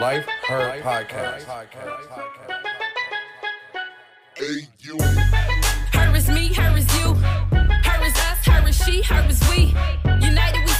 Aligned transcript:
Life 0.00 0.26
Her 0.48 0.80
Podcast. 0.80 1.44
Hey, 4.34 4.66
you. 4.78 4.98
Her 5.92 6.16
is 6.16 6.26
me, 6.30 6.54
her 6.54 6.78
is 6.78 6.88
you. 6.98 7.12
Her 7.12 8.06
is 8.06 8.16
us, 8.16 8.46
her 8.46 8.66
is 8.66 8.82
she, 8.82 9.02
her 9.02 9.28
is 9.28 9.40
we. 9.50 9.74
United 10.26 10.64
we 10.64 10.72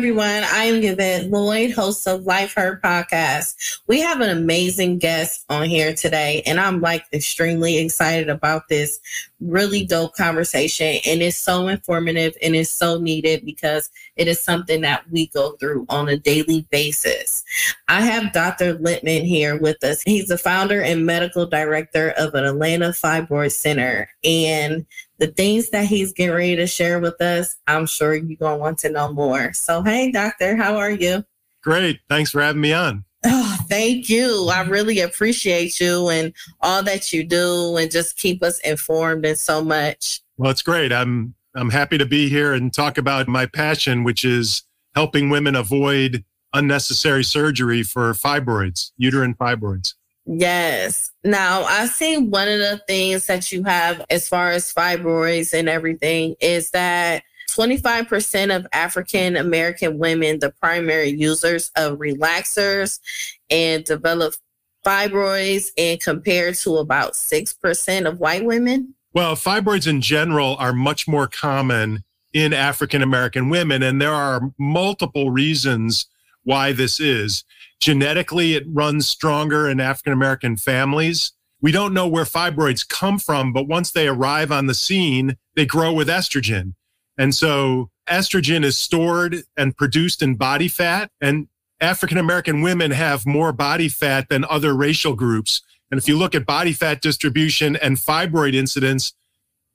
everyone. 0.00 0.44
I 0.50 0.64
am 0.64 0.82
Yvette 0.82 1.26
Lloyd, 1.26 1.72
host 1.72 2.08
of 2.08 2.22
Life 2.22 2.54
Her 2.54 2.80
Podcast. 2.82 3.82
We 3.86 4.00
have 4.00 4.22
an 4.22 4.30
amazing 4.30 4.96
guest 4.96 5.44
on 5.50 5.68
here 5.68 5.92
today, 5.94 6.42
and 6.46 6.58
I'm 6.58 6.80
like 6.80 7.04
extremely 7.12 7.76
excited 7.76 8.30
about 8.30 8.68
this 8.70 8.98
really 9.40 9.84
dope 9.84 10.14
conversation. 10.14 11.00
And 11.06 11.20
it's 11.20 11.36
so 11.36 11.68
informative 11.68 12.34
and 12.42 12.56
it's 12.56 12.70
so 12.70 12.98
needed 12.98 13.44
because 13.44 13.90
it 14.16 14.26
is 14.26 14.40
something 14.40 14.80
that 14.80 15.04
we 15.10 15.26
go 15.28 15.52
through 15.52 15.84
on 15.90 16.08
a 16.08 16.16
daily 16.16 16.66
basis. 16.70 17.44
I 17.88 18.00
have 18.00 18.32
Dr. 18.32 18.76
Lipman 18.76 19.26
here 19.26 19.58
with 19.58 19.84
us. 19.84 20.00
He's 20.02 20.28
the 20.28 20.38
founder 20.38 20.80
and 20.80 21.04
medical 21.04 21.44
director 21.44 22.14
of 22.16 22.34
an 22.34 22.46
Atlanta 22.46 22.88
Fibroid 22.88 23.52
Center. 23.52 24.08
And 24.24 24.86
the 25.20 25.28
things 25.28 25.70
that 25.70 25.84
he's 25.84 26.12
getting 26.12 26.34
ready 26.34 26.56
to 26.56 26.66
share 26.66 26.98
with 26.98 27.20
us, 27.20 27.54
I'm 27.66 27.86
sure 27.86 28.14
you're 28.14 28.36
going 28.36 28.56
to 28.56 28.60
want 28.60 28.78
to 28.78 28.90
know 28.90 29.12
more. 29.12 29.52
So, 29.52 29.82
hey, 29.82 30.10
doctor, 30.10 30.56
how 30.56 30.76
are 30.76 30.90
you? 30.90 31.24
Great. 31.62 32.00
Thanks 32.08 32.30
for 32.30 32.40
having 32.40 32.62
me 32.62 32.72
on. 32.72 33.04
Oh, 33.24 33.58
thank 33.68 34.08
you. 34.08 34.48
I 34.50 34.62
really 34.62 35.00
appreciate 35.00 35.78
you 35.78 36.08
and 36.08 36.32
all 36.62 36.82
that 36.84 37.12
you 37.12 37.22
do 37.22 37.76
and 37.76 37.90
just 37.90 38.16
keep 38.16 38.42
us 38.42 38.58
informed 38.60 39.26
and 39.26 39.38
so 39.38 39.62
much. 39.62 40.22
Well, 40.38 40.50
it's 40.50 40.62
great. 40.62 40.90
I'm 40.90 41.34
I'm 41.54 41.68
happy 41.68 41.98
to 41.98 42.06
be 42.06 42.28
here 42.30 42.54
and 42.54 42.72
talk 42.72 42.96
about 42.96 43.28
my 43.28 43.44
passion, 43.44 44.04
which 44.04 44.24
is 44.24 44.62
helping 44.94 45.28
women 45.28 45.54
avoid 45.54 46.24
unnecessary 46.54 47.24
surgery 47.24 47.82
for 47.82 48.12
fibroids, 48.12 48.92
uterine 48.96 49.34
fibroids. 49.34 49.94
Yes. 50.26 51.10
Now, 51.24 51.64
I 51.64 51.86
see 51.86 52.18
one 52.18 52.48
of 52.48 52.58
the 52.58 52.80
things 52.86 53.26
that 53.26 53.50
you 53.50 53.64
have 53.64 54.04
as 54.10 54.28
far 54.28 54.50
as 54.50 54.72
fibroids 54.72 55.52
and 55.58 55.68
everything 55.68 56.36
is 56.40 56.70
that 56.70 57.22
25% 57.50 58.54
of 58.54 58.66
African 58.72 59.36
American 59.36 59.98
women, 59.98 60.38
the 60.38 60.50
primary 60.50 61.08
users 61.08 61.70
of 61.76 61.98
relaxers 61.98 63.00
and 63.50 63.84
develop 63.84 64.34
fibroids, 64.86 65.70
and 65.76 66.00
compared 66.00 66.54
to 66.54 66.78
about 66.78 67.12
6% 67.12 68.08
of 68.08 68.20
white 68.20 68.44
women. 68.44 68.94
Well, 69.12 69.34
fibroids 69.34 69.86
in 69.86 70.00
general 70.00 70.56
are 70.56 70.72
much 70.72 71.08
more 71.08 71.26
common 71.26 72.04
in 72.32 72.52
African 72.52 73.02
American 73.02 73.50
women, 73.50 73.82
and 73.82 74.00
there 74.00 74.12
are 74.12 74.52
multiple 74.58 75.30
reasons 75.30 76.06
why 76.44 76.72
this 76.72 77.00
is. 77.00 77.44
Genetically, 77.80 78.54
it 78.54 78.64
runs 78.66 79.08
stronger 79.08 79.68
in 79.68 79.80
African 79.80 80.12
American 80.12 80.56
families. 80.56 81.32
We 81.60 81.72
don't 81.72 81.94
know 81.94 82.08
where 82.08 82.24
fibroids 82.24 82.88
come 82.88 83.18
from, 83.18 83.52
but 83.52 83.68
once 83.68 83.90
they 83.90 84.08
arrive 84.08 84.50
on 84.50 84.66
the 84.66 84.74
scene, 84.74 85.36
they 85.56 85.66
grow 85.66 85.92
with 85.92 86.08
estrogen. 86.08 86.74
And 87.18 87.34
so 87.34 87.90
estrogen 88.08 88.64
is 88.64 88.78
stored 88.78 89.42
and 89.56 89.76
produced 89.76 90.22
in 90.22 90.36
body 90.36 90.68
fat, 90.68 91.10
and 91.20 91.48
African 91.80 92.18
American 92.18 92.62
women 92.62 92.90
have 92.92 93.26
more 93.26 93.52
body 93.52 93.88
fat 93.88 94.28
than 94.28 94.44
other 94.46 94.74
racial 94.74 95.14
groups. 95.14 95.60
And 95.90 95.98
if 95.98 96.08
you 96.08 96.16
look 96.16 96.34
at 96.34 96.46
body 96.46 96.72
fat 96.72 97.02
distribution 97.02 97.76
and 97.76 97.96
fibroid 97.96 98.54
incidence, 98.54 99.12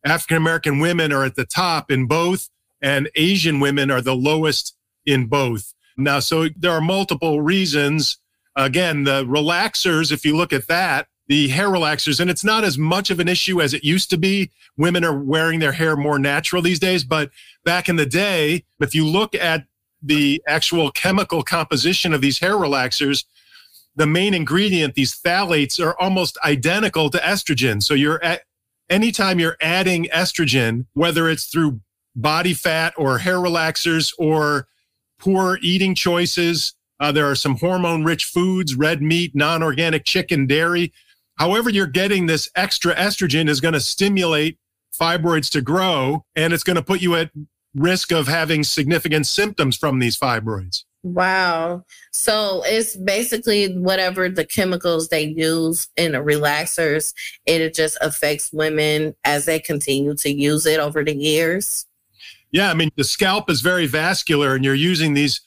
African 0.03 0.37
American 0.37 0.79
women 0.79 1.11
are 1.11 1.23
at 1.23 1.35
the 1.35 1.45
top 1.45 1.91
in 1.91 2.07
both, 2.07 2.49
and 2.81 3.09
Asian 3.15 3.59
women 3.59 3.91
are 3.91 4.01
the 4.01 4.15
lowest 4.15 4.75
in 5.05 5.27
both. 5.27 5.74
Now, 5.97 6.19
so 6.19 6.47
there 6.55 6.71
are 6.71 6.81
multiple 6.81 7.41
reasons. 7.41 8.17
Again, 8.55 9.03
the 9.03 9.25
relaxers, 9.25 10.11
if 10.11 10.25
you 10.25 10.35
look 10.35 10.53
at 10.53 10.67
that, 10.67 11.07
the 11.27 11.47
hair 11.47 11.69
relaxers, 11.69 12.19
and 12.19 12.29
it's 12.29 12.43
not 12.43 12.63
as 12.63 12.77
much 12.77 13.09
of 13.09 13.19
an 13.19 13.27
issue 13.27 13.61
as 13.61 13.73
it 13.73 13.83
used 13.83 14.09
to 14.11 14.17
be. 14.17 14.51
Women 14.77 15.03
are 15.03 15.17
wearing 15.17 15.59
their 15.59 15.71
hair 15.71 15.95
more 15.95 16.19
natural 16.19 16.61
these 16.61 16.79
days. 16.79 17.03
But 17.03 17.31
back 17.63 17.89
in 17.89 17.95
the 17.95 18.05
day, 18.05 18.63
if 18.79 18.93
you 18.93 19.07
look 19.07 19.33
at 19.33 19.65
the 20.03 20.41
actual 20.47 20.91
chemical 20.91 21.41
composition 21.41 22.13
of 22.13 22.21
these 22.21 22.39
hair 22.39 22.53
relaxers, 22.53 23.25
the 23.95 24.05
main 24.05 24.33
ingredient, 24.33 24.93
these 24.93 25.19
phthalates, 25.19 25.83
are 25.83 25.99
almost 25.99 26.37
identical 26.45 27.09
to 27.09 27.17
estrogen. 27.17 27.81
So 27.81 27.93
you're 27.93 28.23
at 28.23 28.41
anytime 28.89 29.39
you're 29.39 29.57
adding 29.61 30.05
estrogen, 30.13 30.85
whether 30.93 31.27
it's 31.29 31.45
through 31.45 31.79
body 32.15 32.53
fat 32.53 32.93
or 32.97 33.17
hair 33.17 33.37
relaxers 33.37 34.13
or 34.19 34.67
poor 35.19 35.59
eating 35.61 35.95
choices, 35.95 36.73
uh, 36.99 37.11
there 37.11 37.29
are 37.29 37.35
some 37.35 37.57
hormone 37.57 38.03
rich 38.03 38.25
foods, 38.25 38.75
red 38.75 39.01
meat, 39.01 39.35
non 39.35 39.61
organic 39.61 40.05
chicken, 40.05 40.47
dairy. 40.47 40.93
However, 41.37 41.69
you're 41.69 41.87
getting 41.87 42.25
this 42.25 42.49
extra 42.55 42.95
estrogen 42.95 43.49
is 43.49 43.59
going 43.59 43.73
to 43.73 43.79
stimulate 43.79 44.57
fibroids 44.97 45.51
to 45.51 45.61
grow 45.61 46.23
and 46.35 46.53
it's 46.53 46.63
going 46.63 46.77
to 46.77 46.81
put 46.81 47.01
you 47.01 47.15
at 47.15 47.31
risk 47.75 48.11
of 48.11 48.27
having 48.27 48.63
significant 48.63 49.27
symptoms 49.27 49.75
from 49.75 49.99
these 49.99 50.17
fibroids. 50.17 50.85
Wow. 51.03 51.83
So 52.13 52.63
it's 52.65 52.95
basically 52.95 53.77
whatever 53.77 54.27
the 54.27 54.45
chemicals 54.45 55.09
they 55.09 55.25
use 55.25 55.87
in 55.97 56.13
the 56.13 56.17
relaxers, 56.17 57.13
it 57.45 57.75
just 57.75 57.97
affects 58.01 58.51
women 58.51 59.13
as 59.23 59.45
they 59.45 59.59
continue 59.59 60.15
to 60.15 60.31
use 60.31 60.65
it 60.65 60.79
over 60.79 61.03
the 61.03 61.15
years. 61.15 61.85
Yeah, 62.55 62.71
I 62.71 62.73
mean 62.73 62.89
the 62.95 63.03
scalp 63.03 63.49
is 63.49 63.59
very 63.59 63.85
vascular 63.85 64.55
and 64.55 64.63
you're 64.63 64.73
using 64.73 65.13
these 65.13 65.41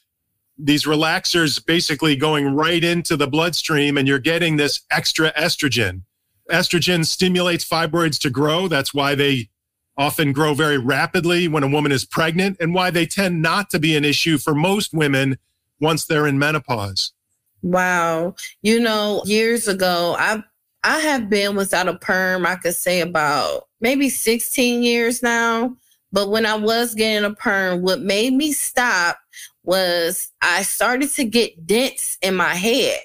these 0.58 0.84
relaxers 0.84 1.64
basically 1.64 2.16
going 2.16 2.54
right 2.54 2.84
into 2.84 3.16
the 3.16 3.26
bloodstream 3.26 3.96
and 3.96 4.06
you're 4.06 4.19
getting 4.19 4.58
this 4.58 4.82
extra 4.91 5.32
estrogen. 5.32 6.02
Estrogen 6.50 7.06
stimulates 7.06 7.66
fibroids 7.66 8.20
to 8.20 8.28
grow. 8.28 8.69
That's 8.69 8.92
why 8.92 9.14
they 9.14 9.48
often 9.96 10.34
grow 10.34 10.52
very 10.52 10.76
rapidly 10.76 11.48
when 11.48 11.62
a 11.62 11.69
woman 11.69 11.92
is 11.92 12.04
pregnant 12.04 12.58
and 12.60 12.74
why 12.74 12.91
they 12.91 13.06
tend 13.06 13.40
not 13.40 13.70
to 13.70 13.78
be 13.78 13.96
an 13.96 14.04
issue 14.04 14.36
for 14.36 14.54
most 14.54 14.92
women 14.92 15.38
once 15.80 16.04
they're 16.04 16.26
in 16.26 16.38
menopause. 16.38 17.14
Wow. 17.62 18.34
You 18.60 18.80
know, 18.80 19.22
years 19.25 19.66
ago, 19.66 20.14
I 20.19 20.42
I 20.84 20.98
have 20.98 21.30
been 21.30 21.56
without 21.56 21.88
a 21.88 21.96
perm, 21.96 22.44
I 22.44 22.56
could 22.56 22.75
say 22.75 23.00
about 23.00 23.66
maybe 23.80 24.10
16 24.10 24.82
years 24.82 25.22
now. 25.22 25.75
But 26.12 26.30
when 26.30 26.46
I 26.46 26.54
was 26.54 26.94
getting 26.94 27.24
a 27.24 27.34
perm, 27.34 27.82
what 27.82 28.00
made 28.00 28.32
me 28.32 28.52
stop 28.52 29.19
was 29.62 30.30
I 30.41 30.62
started 30.62 31.10
to 31.12 31.24
get 31.24 31.66
dents 31.66 32.16
in 32.22 32.34
my 32.34 32.54
head. 32.54 33.00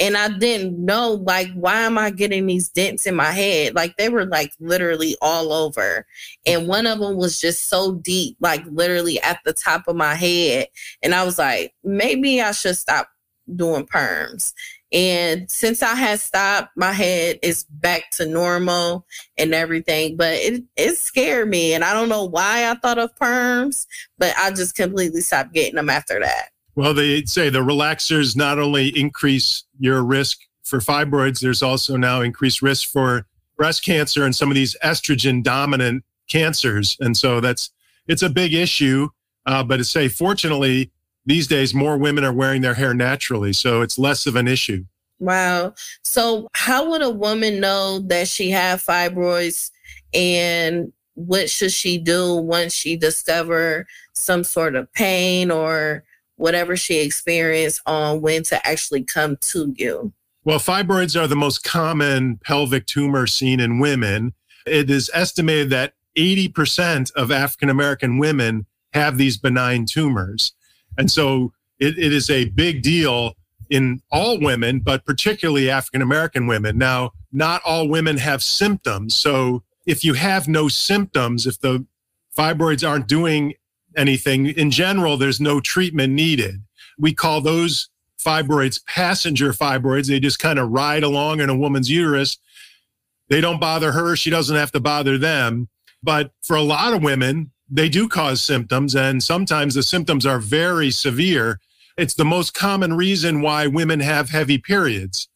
And 0.00 0.16
I 0.16 0.28
didn't 0.28 0.84
know, 0.84 1.12
like, 1.12 1.52
why 1.54 1.82
am 1.82 1.98
I 1.98 2.10
getting 2.10 2.46
these 2.46 2.68
dents 2.68 3.06
in 3.06 3.14
my 3.14 3.30
head? 3.30 3.76
Like, 3.76 3.96
they 3.96 4.08
were 4.08 4.26
like 4.26 4.52
literally 4.58 5.16
all 5.22 5.52
over. 5.52 6.04
And 6.46 6.66
one 6.66 6.86
of 6.86 6.98
them 6.98 7.16
was 7.16 7.40
just 7.40 7.68
so 7.68 7.94
deep, 7.94 8.36
like 8.40 8.64
literally 8.66 9.20
at 9.22 9.38
the 9.44 9.52
top 9.52 9.86
of 9.86 9.94
my 9.94 10.16
head. 10.16 10.66
And 11.02 11.14
I 11.14 11.24
was 11.24 11.38
like, 11.38 11.74
maybe 11.84 12.40
I 12.40 12.50
should 12.50 12.76
stop 12.76 13.08
doing 13.54 13.86
perms. 13.86 14.52
And 14.92 15.50
since 15.50 15.82
I 15.82 15.94
had 15.94 16.20
stopped, 16.20 16.70
my 16.76 16.92
head 16.92 17.38
is 17.42 17.64
back 17.64 18.10
to 18.12 18.26
normal 18.26 19.06
and 19.36 19.52
everything. 19.52 20.16
But 20.16 20.34
it, 20.34 20.62
it 20.76 20.96
scared 20.98 21.48
me. 21.48 21.74
And 21.74 21.82
I 21.82 21.92
don't 21.92 22.08
know 22.08 22.24
why 22.24 22.70
I 22.70 22.74
thought 22.74 22.98
of 22.98 23.14
perms, 23.16 23.86
but 24.18 24.34
I 24.38 24.50
just 24.50 24.76
completely 24.76 25.20
stopped 25.20 25.52
getting 25.52 25.74
them 25.74 25.90
after 25.90 26.20
that. 26.20 26.50
Well, 26.76 26.94
they 26.94 27.24
say 27.24 27.50
the 27.50 27.60
relaxers 27.60 28.36
not 28.36 28.58
only 28.58 28.88
increase 28.98 29.64
your 29.78 30.04
risk 30.04 30.40
for 30.64 30.78
fibroids, 30.78 31.40
there's 31.40 31.62
also 31.62 31.96
now 31.96 32.20
increased 32.20 32.62
risk 32.62 32.88
for 32.88 33.26
breast 33.56 33.84
cancer 33.84 34.24
and 34.24 34.34
some 34.34 34.50
of 34.50 34.54
these 34.54 34.76
estrogen 34.82 35.42
dominant 35.42 36.04
cancers. 36.28 36.96
And 37.00 37.16
so 37.16 37.40
that's 37.40 37.70
it's 38.06 38.22
a 38.22 38.28
big 38.30 38.54
issue. 38.54 39.08
Uh, 39.46 39.62
but 39.62 39.76
to 39.76 39.84
say, 39.84 40.08
fortunately, 40.08 40.90
these 41.26 41.46
days 41.46 41.74
more 41.74 41.96
women 41.96 42.24
are 42.24 42.32
wearing 42.32 42.62
their 42.62 42.74
hair 42.74 42.94
naturally, 42.94 43.52
so 43.52 43.82
it's 43.82 43.98
less 43.98 44.26
of 44.26 44.36
an 44.36 44.48
issue. 44.48 44.84
Wow. 45.18 45.74
So 46.02 46.48
how 46.52 46.90
would 46.90 47.02
a 47.02 47.10
woman 47.10 47.60
know 47.60 48.00
that 48.00 48.28
she 48.28 48.50
had 48.50 48.80
fibroids 48.80 49.70
and 50.12 50.92
what 51.14 51.48
should 51.48 51.72
she 51.72 51.98
do 51.98 52.34
once 52.34 52.72
she 52.72 52.96
discover 52.96 53.86
some 54.12 54.44
sort 54.44 54.74
of 54.74 54.92
pain 54.92 55.50
or 55.50 56.04
whatever 56.36 56.76
she 56.76 56.98
experienced 56.98 57.80
on 57.86 58.20
when 58.20 58.42
to 58.44 58.66
actually 58.66 59.04
come 59.04 59.36
to 59.40 59.72
you? 59.76 60.12
Well, 60.44 60.58
fibroids 60.58 61.18
are 61.18 61.26
the 61.26 61.36
most 61.36 61.64
common 61.64 62.38
pelvic 62.44 62.86
tumor 62.86 63.26
seen 63.26 63.60
in 63.60 63.78
women. 63.78 64.34
It 64.66 64.90
is 64.90 65.10
estimated 65.14 65.70
that 65.70 65.94
80% 66.18 67.12
of 67.14 67.30
African 67.30 67.70
American 67.70 68.18
women 68.18 68.66
have 68.92 69.16
these 69.16 69.36
benign 69.36 69.86
tumors. 69.86 70.52
And 70.98 71.10
so 71.10 71.52
it, 71.78 71.98
it 71.98 72.12
is 72.12 72.30
a 72.30 72.46
big 72.46 72.82
deal 72.82 73.34
in 73.70 74.02
all 74.12 74.38
women, 74.38 74.80
but 74.80 75.04
particularly 75.04 75.70
African 75.70 76.02
American 76.02 76.46
women. 76.46 76.78
Now, 76.78 77.12
not 77.32 77.62
all 77.64 77.88
women 77.88 78.18
have 78.18 78.42
symptoms. 78.42 79.14
So 79.14 79.62
if 79.86 80.04
you 80.04 80.14
have 80.14 80.48
no 80.48 80.68
symptoms, 80.68 81.46
if 81.46 81.60
the 81.60 81.84
fibroids 82.36 82.88
aren't 82.88 83.08
doing 83.08 83.54
anything, 83.96 84.46
in 84.46 84.70
general, 84.70 85.16
there's 85.16 85.40
no 85.40 85.60
treatment 85.60 86.12
needed. 86.12 86.62
We 86.98 87.14
call 87.14 87.40
those 87.40 87.88
fibroids 88.24 88.84
passenger 88.86 89.52
fibroids. 89.52 90.08
They 90.08 90.20
just 90.20 90.38
kind 90.38 90.58
of 90.58 90.70
ride 90.70 91.02
along 91.02 91.40
in 91.40 91.50
a 91.50 91.56
woman's 91.56 91.90
uterus. 91.90 92.38
They 93.28 93.40
don't 93.40 93.60
bother 93.60 93.92
her. 93.92 94.16
She 94.16 94.30
doesn't 94.30 94.56
have 94.56 94.72
to 94.72 94.80
bother 94.80 95.18
them. 95.18 95.68
But 96.02 96.32
for 96.42 96.56
a 96.56 96.62
lot 96.62 96.92
of 96.92 97.02
women, 97.02 97.50
they 97.70 97.88
do 97.88 98.08
cause 98.08 98.42
symptoms, 98.42 98.94
and 98.94 99.22
sometimes 99.22 99.74
the 99.74 99.82
symptoms 99.82 100.26
are 100.26 100.38
very 100.38 100.90
severe. 100.90 101.60
It's 101.96 102.14
the 102.14 102.24
most 102.24 102.54
common 102.54 102.94
reason 102.94 103.40
why 103.40 103.66
women 103.66 104.00
have 104.00 104.30
heavy 104.30 104.58
periods. 104.58 105.28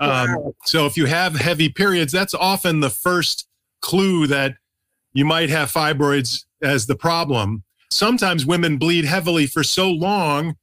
Um, 0.00 0.52
so 0.64 0.86
if 0.86 0.96
you 0.96 1.06
have 1.06 1.36
heavy 1.36 1.68
periods, 1.68 2.12
that's 2.12 2.34
often 2.34 2.80
the 2.80 2.90
first 2.90 3.46
clue 3.80 4.26
that 4.26 4.56
you 5.12 5.24
might 5.24 5.48
have 5.50 5.72
fibroids 5.72 6.44
as 6.62 6.86
the 6.86 6.96
problem. 6.96 7.62
Sometimes 7.90 8.44
women 8.44 8.78
bleed 8.78 9.04
heavily 9.04 9.46
for 9.46 9.62
so 9.62 9.90
long, 9.90 10.56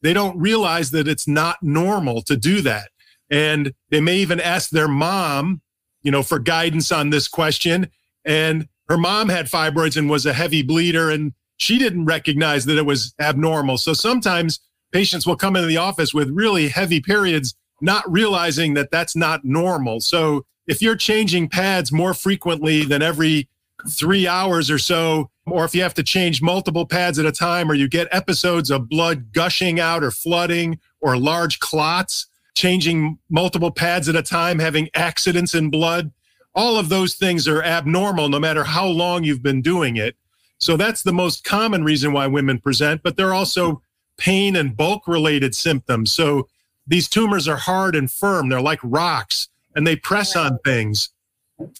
they 0.00 0.12
don't 0.12 0.38
realize 0.38 0.90
that 0.92 1.06
it's 1.06 1.28
not 1.28 1.62
normal 1.62 2.22
to 2.22 2.36
do 2.36 2.60
that. 2.62 2.88
And 3.30 3.72
they 3.90 4.00
may 4.00 4.16
even 4.16 4.40
ask 4.40 4.70
their 4.70 4.88
mom, 4.88 5.60
you 6.02 6.10
know, 6.10 6.22
for 6.22 6.38
guidance 6.38 6.90
on 6.90 7.10
this 7.10 7.28
question. 7.28 7.88
And 8.24 8.68
her 8.92 8.98
mom 8.98 9.30
had 9.30 9.46
fibroids 9.46 9.96
and 9.96 10.10
was 10.10 10.26
a 10.26 10.34
heavy 10.34 10.60
bleeder, 10.60 11.08
and 11.08 11.32
she 11.56 11.78
didn't 11.78 12.04
recognize 12.04 12.66
that 12.66 12.76
it 12.76 12.84
was 12.84 13.14
abnormal. 13.18 13.78
So 13.78 13.94
sometimes 13.94 14.60
patients 14.92 15.26
will 15.26 15.34
come 15.34 15.56
into 15.56 15.66
the 15.66 15.78
office 15.78 16.12
with 16.12 16.28
really 16.28 16.68
heavy 16.68 17.00
periods, 17.00 17.54
not 17.80 18.04
realizing 18.12 18.74
that 18.74 18.90
that's 18.90 19.16
not 19.16 19.46
normal. 19.46 20.00
So 20.00 20.44
if 20.66 20.82
you're 20.82 20.94
changing 20.94 21.48
pads 21.48 21.90
more 21.90 22.12
frequently 22.12 22.84
than 22.84 23.00
every 23.00 23.48
three 23.88 24.28
hours 24.28 24.70
or 24.70 24.78
so, 24.78 25.30
or 25.46 25.64
if 25.64 25.74
you 25.74 25.80
have 25.80 25.94
to 25.94 26.02
change 26.02 26.42
multiple 26.42 26.84
pads 26.84 27.18
at 27.18 27.24
a 27.24 27.32
time, 27.32 27.70
or 27.70 27.74
you 27.74 27.88
get 27.88 28.08
episodes 28.12 28.70
of 28.70 28.90
blood 28.90 29.32
gushing 29.32 29.80
out 29.80 30.04
or 30.04 30.10
flooding 30.10 30.78
or 31.00 31.16
large 31.16 31.60
clots, 31.60 32.26
changing 32.54 33.18
multiple 33.30 33.70
pads 33.70 34.06
at 34.10 34.16
a 34.16 34.22
time, 34.22 34.58
having 34.58 34.90
accidents 34.94 35.54
in 35.54 35.70
blood, 35.70 36.12
all 36.54 36.76
of 36.76 36.88
those 36.88 37.14
things 37.14 37.48
are 37.48 37.62
abnormal 37.62 38.28
no 38.28 38.38
matter 38.38 38.64
how 38.64 38.86
long 38.86 39.24
you've 39.24 39.42
been 39.42 39.62
doing 39.62 39.96
it. 39.96 40.16
So 40.58 40.76
that's 40.76 41.02
the 41.02 41.12
most 41.12 41.44
common 41.44 41.82
reason 41.82 42.12
why 42.12 42.26
women 42.26 42.58
present, 42.58 43.02
but 43.02 43.16
there 43.16 43.28
are 43.28 43.34
also 43.34 43.82
pain 44.16 44.54
and 44.56 44.76
bulk 44.76 45.08
related 45.08 45.54
symptoms. 45.54 46.12
So 46.12 46.48
these 46.86 47.08
tumors 47.08 47.48
are 47.48 47.56
hard 47.56 47.96
and 47.96 48.10
firm, 48.10 48.48
they're 48.48 48.60
like 48.60 48.80
rocks 48.82 49.48
and 49.74 49.86
they 49.86 49.96
press 49.96 50.36
on 50.36 50.58
things. 50.64 51.10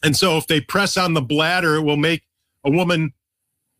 And 0.03 0.17
so 0.17 0.37
if 0.37 0.47
they 0.47 0.61
press 0.61 0.97
on 0.97 1.15
the 1.15 1.23
bladder, 1.23 1.77
it 1.77 1.83
will 1.83 1.97
make 1.97 2.23
a 2.65 2.71
woman 2.71 3.13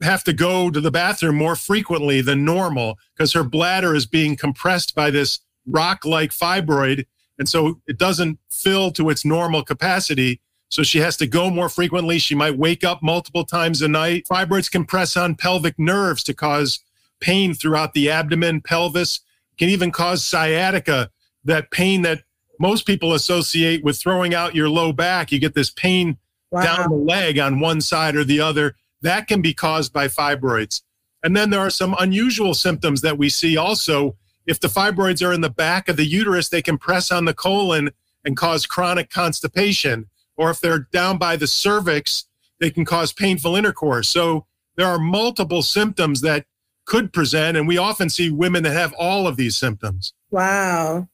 have 0.03 0.25
to 0.25 0.33
go 0.33 0.71
to 0.71 0.81
the 0.81 0.91
bathroom 0.91 1.37
more 1.37 1.57
frequently 1.57 2.21
than 2.21 2.45
normal 2.45 2.99
because 3.15 3.33
her 3.33 3.45
bladder 3.45 3.95
is 3.95 4.07
being 4.07 4.37
compressed 4.37 4.95
by 4.95 5.11
this 5.11 5.41
rock 5.67 6.05
like 6.05 6.31
fibroid. 6.31 7.07
And 7.39 7.49
so 7.49 7.81
it 7.87 7.99
doesn't 7.99 8.39
fill 8.51 8.91
to 8.93 9.11
its 9.11 9.25
normal 9.25 9.63
capacity. 9.63 10.41
So 10.73 10.83
she 10.83 11.01
has 11.01 11.19
to 11.19 11.27
go 11.27 11.51
more 11.51 11.69
frequently. 11.69 12.19
She 12.19 12.35
might 12.35 12.57
wake 12.57 12.83
up 12.83 13.03
multiple 13.03 13.45
times 13.45 13.83
a 13.83 13.89
night. 13.89 14.25
Fibroids 14.27 14.71
can 14.71 14.87
press 14.87 15.19
on 15.19 15.35
pelvic 15.35 15.79
nerves 15.79 16.23
to 16.25 16.33
cause 16.33 16.81
pain 17.21 17.53
throughout 17.53 17.93
the 17.93 18.09
abdomen, 18.09 18.63
pelvis, 18.63 19.21
can 19.59 19.69
even 19.69 19.91
cause 19.91 20.25
sciatica, 20.25 21.11
that 21.45 21.71
pain 21.71 22.01
that 22.03 22.23
most 22.59 22.87
people 22.87 23.13
associate 23.13 23.85
with 23.85 24.01
throwing 24.01 24.35
out 24.35 24.55
your 24.55 24.71
low 24.71 24.95
back. 24.95 25.31
You 25.31 25.39
get 25.39 25.55
this 25.55 25.69
pain 25.69 26.17
wow. 26.51 26.63
down 26.63 26.89
the 26.89 26.97
leg 26.97 27.39
on 27.39 27.61
one 27.61 27.83
side 27.83 28.17
or 28.17 28.25
the 28.25 28.41
other. 28.41 28.75
That 29.03 29.29
can 29.29 29.43
be 29.43 29.53
caused 29.53 29.93
by 29.93 30.09
fibroids. 30.09 30.81
And 31.23 31.37
then 31.37 31.51
there 31.51 31.61
are 31.61 31.69
some 31.69 31.95
unusual 31.99 32.55
symptoms 32.55 33.03
that 33.03 33.19
we 33.19 33.29
see 33.29 33.59
also. 33.59 34.17
If 34.47 34.59
the 34.59 34.69
fibroids 34.69 35.23
are 35.25 35.35
in 35.35 35.43
the 35.43 35.51
back 35.51 35.91
of 35.91 35.99
the 35.99 36.07
uterus, 36.07 36.49
they 36.49 36.63
can 36.63 36.79
press 36.79 37.13
on 37.13 37.27
the 37.27 37.35
colon 37.35 37.91
and 38.25 38.39
cause 38.39 38.65
chronic 38.65 39.11
constipation 39.11 40.09
or 40.43 40.51
if 40.51 40.61
they're 40.61 40.89
down 40.93 41.19
by 41.19 41.37
the 41.37 41.47
cervix, 41.47 42.25
they 42.59 42.69
can 42.69 42.85
cause 42.85 43.13
painful 43.13 43.55
intercourse. 43.55 44.09
So 44.09 44.45
there 44.77 44.89
are 44.89 44.99
multiple 44.99 45.63
symptoms 45.63 46.21
that 46.23 46.47
could 46.85 47.13
present, 47.13 47.57
and 47.57 47.69
we 47.69 47.79
often 47.79 48.11
see 48.11 48.29
women 48.29 48.65
that 48.65 48.73
have 48.73 48.93
all 48.99 49.29
of 49.29 49.37
these 49.37 49.57
symptoms. 49.57 50.13
Wow. 50.33 51.09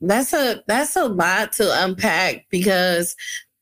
That's 0.00 0.32
a 0.32 0.64
that's 0.66 0.96
a 0.96 1.04
lot 1.04 1.52
to 1.52 1.84
unpack 1.84 2.46
because 2.48 3.14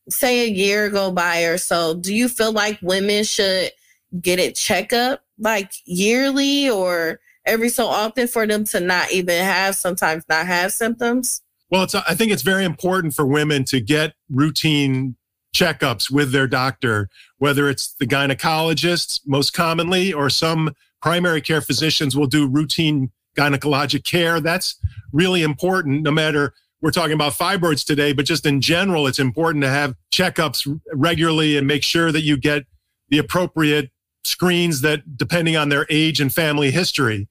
say 0.09 0.47
a 0.47 0.51
year 0.51 0.89
go 0.89 1.11
by 1.11 1.43
or 1.43 1.59
so, 1.59 1.95
do 1.95 2.15
you 2.15 2.29
feel 2.29 2.53
like 2.53 2.79
women 2.81 3.25
should 3.25 3.73
get 4.21 4.39
a 4.39 4.53
check 4.53 4.93
up 4.93 5.25
like 5.41 5.73
yearly 5.85 6.71
or 6.71 7.19
every 7.45 7.69
so 7.69 7.89
often 7.89 8.29
for 8.29 8.47
them 8.47 8.63
to 8.67 8.79
not 8.79 9.11
even 9.11 9.45
have 9.45 9.75
sometimes 9.75 10.23
not 10.29 10.47
have 10.47 10.73
symptoms? 10.73 11.43
Well, 11.71 11.83
it's 11.83 11.95
I 11.95 12.15
think 12.15 12.33
it's 12.33 12.43
very 12.43 12.65
important 12.65 13.15
for 13.15 13.27
women 13.27 13.65
to 13.65 13.81
get 13.81 14.15
routine 14.31 15.17
checkups 15.55 16.11
with 16.11 16.33
their 16.33 16.47
doctor, 16.47 17.09
whether 17.39 17.69
it's 17.69 17.95
the 17.95 18.07
gynecologist 18.07 19.21
most 19.27 19.53
commonly 19.53 20.13
or 20.13 20.31
some 20.31 20.75
primary 21.03 21.41
care 21.41 21.61
physicians 21.61 22.17
will 22.17 22.27
do 22.27 22.49
routine 22.49 23.11
gynecologic 23.37 24.05
care. 24.05 24.41
That's 24.41 24.81
really 25.13 25.43
important 25.43 26.03
no 26.03 26.11
matter 26.11 26.55
we're 26.81 26.91
talking 26.91 27.13
about 27.13 27.33
fibroids 27.33 27.85
today, 27.85 28.13
but 28.13 28.25
just 28.25 28.47
in 28.47 28.61
general, 28.61 29.07
it's 29.07 29.19
important 29.19 29.63
to 29.65 29.69
have 29.69 29.95
checkups 30.13 30.81
regularly 30.93 31.57
and 31.57 31.67
make 31.67 31.83
sure 31.83 32.13
that 32.13 32.23
you 32.23 32.37
get 32.37 32.65
the 33.09 33.19
appropriate 33.19 33.91
screens 34.25 34.81
that 34.83 35.17
depending 35.17 35.57
on 35.57 35.71
their 35.71 35.87
age 35.91 36.21
and 36.21 36.33
family 36.33 36.71
history. 36.71 37.29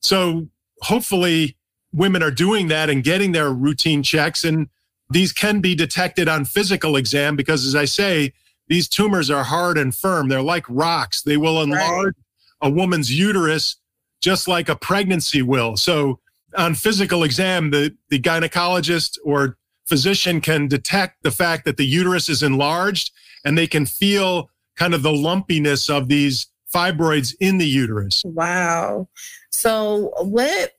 So 0.00 0.48
hopefully 0.82 1.56
women 1.92 2.22
are 2.22 2.30
doing 2.30 2.68
that 2.68 2.90
and 2.90 3.02
getting 3.02 3.32
their 3.32 3.50
routine 3.50 4.02
checks. 4.02 4.44
And 4.44 4.68
these 5.10 5.32
can 5.32 5.60
be 5.60 5.74
detected 5.74 6.28
on 6.28 6.44
physical 6.44 6.96
exam 6.96 7.36
because, 7.36 7.64
as 7.64 7.74
I 7.74 7.84
say, 7.86 8.32
these 8.68 8.88
tumors 8.88 9.30
are 9.30 9.44
hard 9.44 9.78
and 9.78 9.94
firm. 9.94 10.28
They're 10.28 10.42
like 10.42 10.64
rocks. 10.68 11.22
They 11.22 11.36
will 11.36 11.62
enlarge 11.62 12.14
right. 12.62 12.68
a 12.68 12.70
woman's 12.70 13.16
uterus 13.16 13.76
just 14.20 14.48
like 14.48 14.68
a 14.68 14.76
pregnancy 14.76 15.42
will. 15.42 15.76
So, 15.76 16.20
on 16.56 16.74
physical 16.74 17.24
exam, 17.24 17.70
the, 17.70 17.94
the 18.08 18.18
gynecologist 18.18 19.18
or 19.24 19.58
physician 19.86 20.40
can 20.40 20.66
detect 20.66 21.22
the 21.22 21.30
fact 21.30 21.64
that 21.66 21.76
the 21.76 21.84
uterus 21.84 22.28
is 22.28 22.42
enlarged 22.42 23.10
and 23.44 23.56
they 23.56 23.66
can 23.66 23.86
feel 23.86 24.50
kind 24.76 24.94
of 24.94 25.02
the 25.02 25.12
lumpiness 25.12 25.90
of 25.90 26.08
these 26.08 26.46
fibroids 26.72 27.34
in 27.40 27.58
the 27.58 27.66
uterus. 27.66 28.22
Wow. 28.24 29.08
So, 29.50 30.12
what 30.20 30.74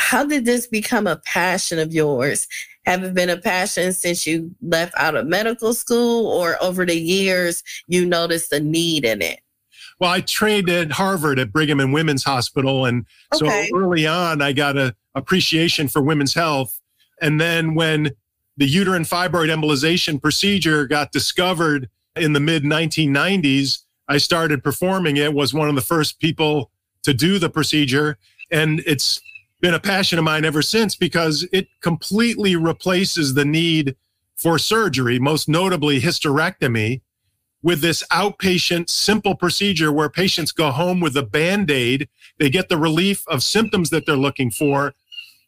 how 0.00 0.24
did 0.24 0.44
this 0.44 0.66
become 0.66 1.06
a 1.06 1.16
passion 1.16 1.78
of 1.78 1.92
yours? 1.92 2.48
Have 2.86 3.04
it 3.04 3.14
been 3.14 3.28
a 3.28 3.36
passion 3.36 3.92
since 3.92 4.26
you 4.26 4.54
left 4.62 4.94
out 4.96 5.14
of 5.14 5.26
medical 5.26 5.74
school, 5.74 6.26
or 6.26 6.56
over 6.62 6.86
the 6.86 6.98
years 6.98 7.62
you 7.86 8.06
noticed 8.06 8.52
a 8.52 8.60
need 8.60 9.04
in 9.04 9.20
it? 9.20 9.40
Well, 10.00 10.10
I 10.10 10.22
trained 10.22 10.70
at 10.70 10.92
Harvard 10.92 11.38
at 11.38 11.52
Brigham 11.52 11.78
and 11.78 11.92
Women's 11.92 12.24
Hospital. 12.24 12.86
And 12.86 13.04
okay. 13.34 13.68
so 13.68 13.76
early 13.76 14.06
on, 14.06 14.40
I 14.40 14.52
got 14.52 14.78
an 14.78 14.94
appreciation 15.14 15.88
for 15.88 16.00
women's 16.00 16.32
health. 16.32 16.80
And 17.20 17.38
then 17.38 17.74
when 17.74 18.12
the 18.56 18.66
uterine 18.66 19.04
fibroid 19.04 19.54
embolization 19.54 20.20
procedure 20.20 20.86
got 20.86 21.12
discovered 21.12 21.90
in 22.16 22.32
the 22.32 22.40
mid 22.40 22.64
1990s, 22.64 23.80
I 24.08 24.16
started 24.16 24.64
performing 24.64 25.18
it, 25.18 25.34
was 25.34 25.52
one 25.52 25.68
of 25.68 25.74
the 25.74 25.82
first 25.82 26.18
people 26.18 26.70
to 27.02 27.12
do 27.12 27.38
the 27.38 27.50
procedure. 27.50 28.16
And 28.50 28.82
it's 28.86 29.20
been 29.60 29.74
a 29.74 29.80
passion 29.80 30.18
of 30.18 30.24
mine 30.24 30.44
ever 30.44 30.62
since 30.62 30.94
because 30.94 31.46
it 31.52 31.68
completely 31.80 32.56
replaces 32.56 33.34
the 33.34 33.44
need 33.44 33.96
for 34.36 34.58
surgery, 34.58 35.18
most 35.18 35.48
notably 35.48 36.00
hysterectomy, 36.00 37.02
with 37.62 37.82
this 37.82 38.02
outpatient 38.10 38.88
simple 38.88 39.34
procedure 39.34 39.92
where 39.92 40.08
patients 40.08 40.50
go 40.50 40.70
home 40.70 40.98
with 40.98 41.16
a 41.16 41.22
band 41.22 41.70
aid. 41.70 42.08
They 42.38 42.48
get 42.48 42.70
the 42.70 42.78
relief 42.78 43.22
of 43.28 43.42
symptoms 43.42 43.90
that 43.90 44.06
they're 44.06 44.16
looking 44.16 44.50
for 44.50 44.94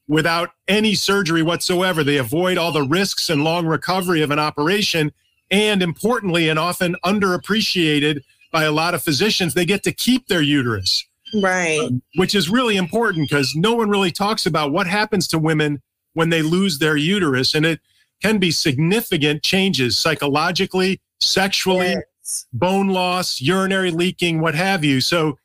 without 0.08 0.50
any 0.68 0.94
surgery 0.94 1.42
whatsoever. 1.42 2.04
They 2.04 2.18
avoid 2.18 2.58
all 2.58 2.72
the 2.72 2.82
risks 2.82 3.30
and 3.30 3.44
long 3.44 3.66
recovery 3.66 4.20
of 4.20 4.30
an 4.30 4.38
operation. 4.38 5.12
And 5.50 5.82
importantly, 5.82 6.50
and 6.50 6.58
often 6.58 6.96
underappreciated 7.04 8.20
by 8.50 8.64
a 8.64 8.72
lot 8.72 8.94
of 8.94 9.02
physicians, 9.02 9.54
they 9.54 9.64
get 9.64 9.82
to 9.84 9.92
keep 9.92 10.26
their 10.26 10.42
uterus. 10.42 11.04
Right. 11.34 11.78
Um, 11.80 12.02
which 12.16 12.34
is 12.34 12.50
really 12.50 12.76
important 12.76 13.28
because 13.28 13.54
no 13.54 13.74
one 13.74 13.88
really 13.88 14.10
talks 14.10 14.46
about 14.46 14.72
what 14.72 14.86
happens 14.86 15.26
to 15.28 15.38
women 15.38 15.80
when 16.14 16.28
they 16.28 16.42
lose 16.42 16.78
their 16.78 16.96
uterus. 16.96 17.54
And 17.54 17.64
it 17.64 17.80
can 18.22 18.38
be 18.38 18.50
significant 18.50 19.42
changes 19.42 19.96
psychologically, 19.96 21.00
sexually, 21.20 21.94
yes. 22.22 22.46
bone 22.52 22.88
loss, 22.88 23.40
urinary 23.40 23.90
leaking, 23.90 24.40
what 24.40 24.54
have 24.54 24.84
you. 24.84 25.00
So 25.00 25.38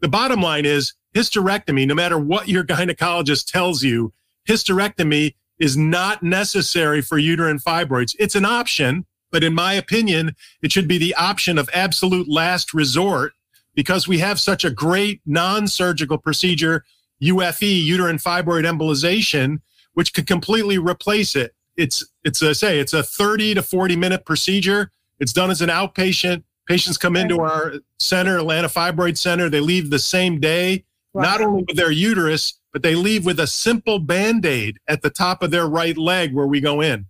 the 0.00 0.08
bottom 0.08 0.40
line 0.40 0.64
is 0.64 0.94
hysterectomy, 1.14 1.86
no 1.86 1.94
matter 1.94 2.18
what 2.18 2.48
your 2.48 2.64
gynecologist 2.64 3.50
tells 3.50 3.82
you, 3.82 4.12
hysterectomy 4.48 5.34
is 5.58 5.76
not 5.76 6.22
necessary 6.22 7.00
for 7.00 7.18
uterine 7.18 7.58
fibroids. 7.58 8.16
It's 8.18 8.34
an 8.34 8.44
option, 8.44 9.06
but 9.30 9.44
in 9.44 9.54
my 9.54 9.74
opinion, 9.74 10.34
it 10.62 10.72
should 10.72 10.88
be 10.88 10.98
the 10.98 11.14
option 11.14 11.58
of 11.58 11.70
absolute 11.72 12.28
last 12.28 12.74
resort 12.74 13.34
because 13.74 14.06
we 14.06 14.18
have 14.18 14.38
such 14.38 14.64
a 14.64 14.70
great 14.70 15.20
non-surgical 15.26 16.18
procedure, 16.18 16.84
UFE, 17.22 17.82
uterine 17.82 18.18
fibroid 18.18 18.64
embolization, 18.64 19.60
which 19.94 20.12
could 20.12 20.26
completely 20.26 20.78
replace 20.78 21.36
it. 21.36 21.54
It's 21.76 22.04
it's 22.24 22.42
a 22.42 22.54
say 22.54 22.78
it's 22.78 22.92
a 22.92 23.02
30 23.02 23.54
to 23.54 23.62
40 23.62 23.96
minute 23.96 24.24
procedure. 24.26 24.90
It's 25.18 25.32
done 25.32 25.50
as 25.50 25.62
an 25.62 25.70
outpatient. 25.70 26.42
Patients 26.68 26.98
come 26.98 27.16
into 27.16 27.40
our 27.40 27.74
center, 27.98 28.38
Atlanta 28.38 28.68
Fibroid 28.68 29.18
Center. 29.18 29.48
They 29.48 29.60
leave 29.60 29.90
the 29.90 29.98
same 29.98 30.38
day, 30.38 30.84
wow. 31.12 31.22
not 31.22 31.40
only 31.40 31.64
with 31.66 31.76
their 31.76 31.90
uterus, 31.90 32.60
but 32.72 32.82
they 32.82 32.94
leave 32.94 33.26
with 33.26 33.40
a 33.40 33.46
simple 33.46 33.98
band 33.98 34.46
aid 34.46 34.78
at 34.88 35.02
the 35.02 35.10
top 35.10 35.42
of 35.42 35.50
their 35.50 35.66
right 35.66 35.96
leg 35.96 36.34
where 36.34 36.46
we 36.46 36.60
go 36.60 36.80
in. 36.80 37.06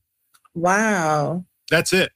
Wow. 0.54 1.45
That's 1.71 1.92
it. 1.92 2.12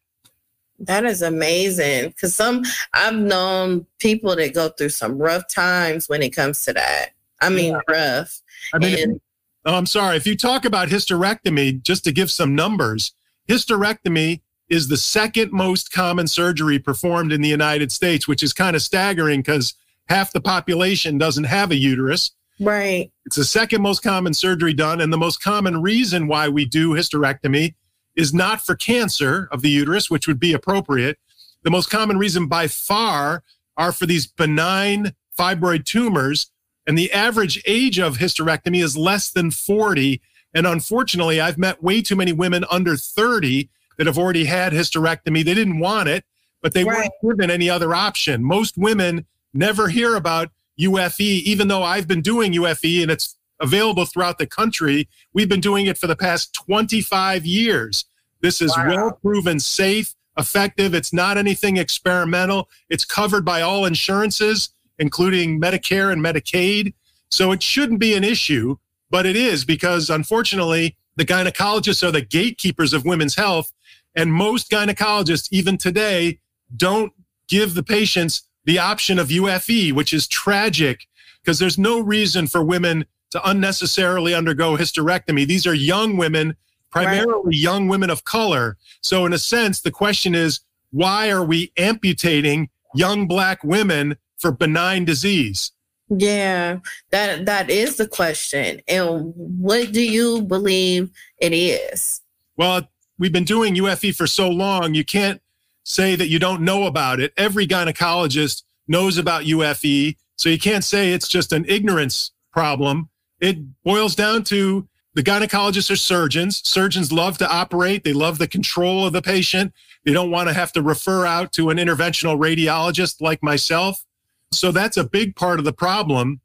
That 0.80 1.04
is 1.04 1.22
amazing. 1.22 2.08
Because 2.10 2.34
some, 2.34 2.64
I've 2.92 3.14
known 3.14 3.86
people 3.98 4.36
that 4.36 4.54
go 4.54 4.68
through 4.68 4.90
some 4.90 5.18
rough 5.18 5.48
times 5.48 6.08
when 6.08 6.22
it 6.22 6.30
comes 6.30 6.64
to 6.64 6.72
that. 6.74 7.10
I 7.40 7.48
mean, 7.48 7.72
yeah. 7.72 7.80
rough. 7.88 8.40
I 8.74 8.78
mean, 8.78 8.98
and, 8.98 9.20
oh, 9.64 9.74
I'm 9.74 9.86
sorry. 9.86 10.16
If 10.16 10.26
you 10.26 10.36
talk 10.36 10.64
about 10.64 10.88
hysterectomy, 10.88 11.82
just 11.82 12.04
to 12.04 12.12
give 12.12 12.30
some 12.30 12.54
numbers, 12.54 13.12
hysterectomy 13.48 14.40
is 14.68 14.88
the 14.88 14.96
second 14.96 15.52
most 15.52 15.92
common 15.92 16.26
surgery 16.26 16.78
performed 16.78 17.32
in 17.32 17.40
the 17.40 17.48
United 17.48 17.92
States, 17.92 18.26
which 18.26 18.42
is 18.42 18.52
kind 18.52 18.74
of 18.74 18.82
staggering 18.82 19.40
because 19.40 19.74
half 20.08 20.32
the 20.32 20.40
population 20.40 21.18
doesn't 21.18 21.44
have 21.44 21.70
a 21.70 21.76
uterus. 21.76 22.32
Right. 22.58 23.12
It's 23.26 23.36
the 23.36 23.44
second 23.44 23.82
most 23.82 24.02
common 24.02 24.34
surgery 24.34 24.72
done. 24.72 25.00
And 25.00 25.12
the 25.12 25.18
most 25.18 25.42
common 25.42 25.82
reason 25.82 26.26
why 26.26 26.48
we 26.48 26.64
do 26.64 26.90
hysterectomy 26.90 27.74
is 28.16 28.34
not 28.34 28.64
for 28.64 28.74
cancer 28.74 29.48
of 29.52 29.62
the 29.62 29.70
uterus, 29.70 30.10
which 30.10 30.26
would 30.26 30.40
be 30.40 30.52
appropriate. 30.52 31.18
The 31.62 31.70
most 31.70 31.90
common 31.90 32.18
reason 32.18 32.46
by 32.46 32.66
far 32.66 33.42
are 33.76 33.92
for 33.92 34.06
these 34.06 34.26
benign 34.26 35.14
fibroid 35.38 35.84
tumors. 35.84 36.50
And 36.86 36.96
the 36.96 37.12
average 37.12 37.62
age 37.66 37.98
of 37.98 38.18
hysterectomy 38.18 38.82
is 38.82 38.96
less 38.96 39.30
than 39.30 39.50
40. 39.50 40.20
And 40.54 40.66
unfortunately, 40.66 41.40
I've 41.40 41.58
met 41.58 41.82
way 41.82 42.00
too 42.00 42.16
many 42.16 42.32
women 42.32 42.64
under 42.70 42.96
30 42.96 43.68
that 43.98 44.06
have 44.06 44.18
already 44.18 44.44
had 44.44 44.72
hysterectomy. 44.72 45.44
They 45.44 45.54
didn't 45.54 45.80
want 45.80 46.08
it, 46.08 46.24
but 46.62 46.72
they 46.72 46.84
right. 46.84 47.10
weren't 47.22 47.38
given 47.38 47.50
any 47.50 47.68
other 47.68 47.94
option. 47.94 48.44
Most 48.44 48.78
women 48.78 49.26
never 49.52 49.88
hear 49.88 50.14
about 50.14 50.50
UFE, 50.80 51.20
even 51.20 51.68
though 51.68 51.82
I've 51.82 52.06
been 52.06 52.20
doing 52.20 52.52
UFE 52.52 53.02
and 53.02 53.10
it's 53.10 53.36
available 53.60 54.04
throughout 54.04 54.38
the 54.38 54.46
country. 54.46 55.08
We've 55.32 55.48
been 55.48 55.60
doing 55.60 55.86
it 55.86 55.98
for 55.98 56.06
the 56.06 56.16
past 56.16 56.54
25 56.54 57.46
years. 57.46 58.04
This 58.40 58.60
is 58.60 58.74
wow. 58.76 58.88
well 58.88 59.12
proven 59.22 59.60
safe, 59.60 60.14
effective. 60.38 60.94
It's 60.94 61.12
not 61.12 61.38
anything 61.38 61.76
experimental. 61.76 62.68
It's 62.88 63.04
covered 63.04 63.44
by 63.44 63.62
all 63.62 63.84
insurances, 63.84 64.70
including 64.98 65.60
Medicare 65.60 66.12
and 66.12 66.22
Medicaid. 66.22 66.94
So 67.30 67.52
it 67.52 67.62
shouldn't 67.62 68.00
be 68.00 68.14
an 68.14 68.24
issue, 68.24 68.76
but 69.10 69.26
it 69.26 69.36
is 69.36 69.64
because 69.64 70.10
unfortunately, 70.10 70.96
the 71.16 71.24
gynecologists 71.24 72.06
are 72.06 72.12
the 72.12 72.20
gatekeepers 72.20 72.92
of 72.92 73.04
women's 73.04 73.36
health. 73.36 73.72
And 74.14 74.32
most 74.32 74.70
gynecologists, 74.70 75.48
even 75.50 75.78
today, 75.78 76.40
don't 76.76 77.12
give 77.48 77.74
the 77.74 77.82
patients 77.82 78.42
the 78.64 78.78
option 78.78 79.18
of 79.18 79.28
UFE, 79.28 79.92
which 79.92 80.12
is 80.12 80.26
tragic 80.28 81.06
because 81.42 81.58
there's 81.58 81.78
no 81.78 82.00
reason 82.00 82.46
for 82.46 82.62
women 82.62 83.06
to 83.30 83.48
unnecessarily 83.48 84.34
undergo 84.34 84.76
hysterectomy. 84.76 85.46
These 85.46 85.66
are 85.66 85.74
young 85.74 86.16
women, 86.16 86.56
primarily 86.90 87.42
right. 87.44 87.54
young 87.54 87.88
women 87.88 88.10
of 88.10 88.24
color. 88.24 88.76
So, 89.02 89.26
in 89.26 89.32
a 89.32 89.38
sense, 89.38 89.80
the 89.80 89.90
question 89.90 90.34
is 90.34 90.60
why 90.90 91.30
are 91.30 91.44
we 91.44 91.72
amputating 91.76 92.70
young 92.94 93.26
black 93.26 93.62
women 93.64 94.16
for 94.38 94.52
benign 94.52 95.04
disease? 95.04 95.72
Yeah, 96.08 96.78
that 97.10 97.46
that 97.46 97.68
is 97.68 97.96
the 97.96 98.06
question. 98.06 98.80
And 98.86 99.32
what 99.34 99.92
do 99.92 100.02
you 100.02 100.42
believe 100.42 101.10
it 101.38 101.52
is? 101.52 102.22
Well, 102.56 102.88
we've 103.18 103.32
been 103.32 103.44
doing 103.44 103.74
UFE 103.74 104.14
for 104.14 104.26
so 104.26 104.48
long, 104.48 104.94
you 104.94 105.04
can't 105.04 105.40
say 105.82 106.16
that 106.16 106.28
you 106.28 106.38
don't 106.38 106.62
know 106.62 106.86
about 106.86 107.20
it. 107.20 107.32
Every 107.36 107.66
gynecologist 107.66 108.62
knows 108.88 109.18
about 109.18 109.44
UFE. 109.44 110.16
So 110.36 110.48
you 110.48 110.58
can't 110.58 110.84
say 110.84 111.12
it's 111.12 111.28
just 111.28 111.52
an 111.52 111.64
ignorance 111.68 112.32
problem. 112.52 113.08
It 113.40 113.82
boils 113.82 114.14
down 114.14 114.44
to 114.44 114.88
the 115.14 115.22
gynecologists 115.22 115.90
are 115.90 115.96
surgeons. 115.96 116.60
Surgeons 116.68 117.10
love 117.10 117.38
to 117.38 117.50
operate. 117.50 118.04
They 118.04 118.12
love 118.12 118.36
the 118.36 118.46
control 118.46 119.06
of 119.06 119.14
the 119.14 119.22
patient. 119.22 119.72
They 120.04 120.12
don't 120.12 120.30
want 120.30 120.48
to 120.48 120.54
have 120.54 120.72
to 120.74 120.82
refer 120.82 121.24
out 121.24 121.52
to 121.52 121.70
an 121.70 121.78
interventional 121.78 122.38
radiologist 122.38 123.20
like 123.20 123.42
myself. 123.42 124.04
So 124.52 124.72
that's 124.72 124.96
a 124.96 125.04
big 125.04 125.34
part 125.34 125.58
of 125.58 125.64
the 125.64 125.72
problem. 125.72 126.40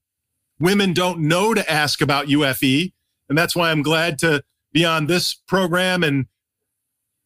Women 0.60 0.94
don't 0.94 1.20
know 1.20 1.54
to 1.54 1.70
ask 1.70 2.02
about 2.02 2.28
UFE. 2.28 2.94
And 3.28 3.38
that's 3.38 3.56
why 3.56 3.72
I'm 3.72 3.82
glad 3.82 4.18
to 4.20 4.44
be 4.72 4.86
on 4.86 5.08
this 5.08 5.34
program 5.34 6.04
and 6.04 6.28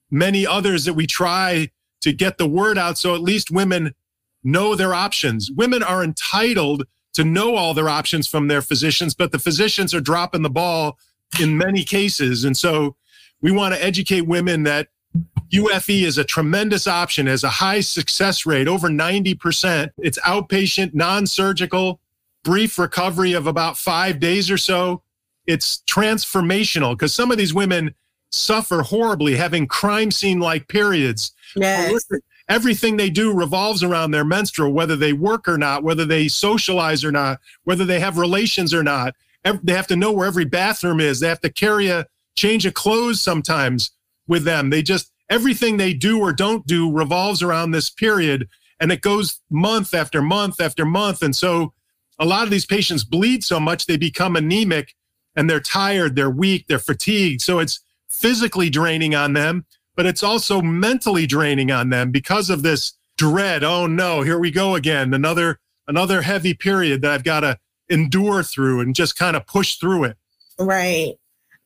many 0.10 0.48
others 0.48 0.86
that 0.86 0.94
we 0.94 1.06
try 1.06 1.70
to 2.02 2.14
get 2.14 2.38
the 2.38 2.48
word 2.48 2.78
out 2.78 2.98
so 2.98 3.16
at 3.16 3.22
least 3.22 3.52
women 3.52 3.94
know 4.44 4.76
their 4.76 4.94
options. 4.94 5.52
Women 5.52 5.84
are 5.84 6.04
entitled 6.04 6.86
to 7.16 7.24
know 7.24 7.56
all 7.56 7.74
their 7.74 7.90
options 7.90 8.28
from 8.28 8.48
their 8.48 8.62
physicians, 8.62 9.14
but 9.14 9.32
the 9.32 9.40
physicians 9.40 9.94
are 9.94 10.02
dropping 10.02 10.42
the 10.42 10.50
ball 10.50 10.98
in 11.42 11.58
many 11.58 11.84
cases. 11.84 12.44
And 12.44 12.56
so 12.56 12.96
we 13.42 13.52
want 13.52 13.74
to 13.74 13.84
educate 13.84 14.22
women 14.22 14.64
that 14.64 14.90
UFE 15.52 16.04
is 16.04 16.18
a 16.18 16.24
tremendous 16.24 16.88
option, 16.88 17.28
has 17.28 17.44
a 17.44 17.50
high 17.50 17.80
success 17.80 18.46
rate, 18.46 18.68
over 18.68 18.90
90%. 18.90 19.92
It's 20.00 20.20
outpatient, 20.20 20.94
non 20.94 21.26
surgical, 21.26 22.00
brief 22.44 22.78
recovery 22.78 23.34
of 23.34 23.48
about 23.48 23.78
five 23.78 24.20
days 24.20 24.52
or 24.52 24.58
so. 24.58 25.02
It's 25.48 25.84
transformational 25.90 26.94
because 26.94 27.14
some 27.14 27.32
of 27.32 27.38
these 27.38 27.54
women 27.54 27.94
suffer 28.32 28.82
horribly 28.82 29.36
having 29.36 29.68
crime 29.68 30.12
scene 30.12 30.40
like 30.40 30.68
periods. 30.68 31.32
Yes. 31.56 32.06
Everything 32.48 32.98
they 32.98 33.10
do 33.10 33.34
revolves 33.34 33.84
around 33.84 34.12
their 34.12 34.25
menstrual, 34.25 34.72
whether 34.72 34.96
they 34.96 35.14
work 35.14 35.48
or 35.48 35.58
not, 35.58 35.84
whether 35.84 36.06
they 36.06 36.28
socialize 36.28 37.04
or 37.04 37.12
not, 37.12 37.40
whether 37.64 37.86
they 37.86 38.00
have 38.00 38.18
relations 38.18 38.74
or 38.74 38.84
not. 38.84 39.16
They 39.64 39.74
have 39.74 39.88
to 39.88 39.96
know 39.96 40.12
where 40.12 40.28
every 40.28 40.46
bathroom 40.46 41.00
is. 41.00 41.20
They 41.20 41.28
have 41.28 41.42
to 41.42 41.52
carry 41.52 41.88
a 41.88 42.06
change 42.36 42.66
of 42.66 42.74
clothes 42.74 43.22
sometimes 43.22 43.92
with 44.28 44.44
them. 44.44 44.70
They 44.70 44.82
just, 44.82 45.12
everything 45.30 45.78
they 45.78 45.94
do 45.94 46.20
or 46.20 46.34
don't 46.34 46.66
do 46.68 46.92
revolves 46.92 47.42
around 47.42 47.72
this 47.72 47.90
period. 47.90 48.48
And 48.80 48.92
it 48.92 49.02
goes 49.02 49.40
month 49.50 49.94
after 49.94 50.22
month 50.22 50.60
after 50.60 50.86
month. 50.86 51.22
And 51.22 51.36
so 51.36 51.74
a 52.20 52.25
lot 52.25 52.44
of 52.44 52.50
these 52.50 52.66
patients 52.66 53.04
bleed 53.04 53.44
so 53.44 53.60
much 53.60 53.86
they 53.86 53.98
become 53.98 54.36
anemic 54.36 54.96
and 55.36 55.50
they're 55.50 55.60
tired, 55.60 56.16
they're 56.16 56.30
weak, 56.30 56.66
they're 56.68 56.80
fatigued. 56.80 57.42
So 57.42 57.60
it's 57.60 57.80
physically 58.10 58.70
draining 58.70 59.16
on 59.16 59.34
them, 59.34 59.66
but 59.96 60.06
it's 60.06 60.24
also 60.24 60.62
mentally 60.62 61.25
draining 61.25 61.72
on 61.72 61.90
them 61.90 62.12
because 62.12 62.50
of 62.50 62.64
this 62.64 62.94
dread. 63.18 63.64
Oh 63.64 63.88
no, 63.88 64.22
here 64.22 64.40
we 64.40 64.52
go 64.52 64.75
again. 64.75 65.14
Another 65.14 65.60
another 65.88 66.22
heavy 66.22 66.54
period 66.54 67.02
that 67.02 67.12
I've 67.12 67.24
got 67.24 67.42
to 67.42 67.58
endure 67.90 68.44
through 68.44 68.82
and 68.82 68.96
just 68.96 69.16
kind 69.16 69.36
of 69.36 69.46
push 69.46 69.75
through 69.75 70.06
it. 70.06 70.18
Right. 70.60 71.14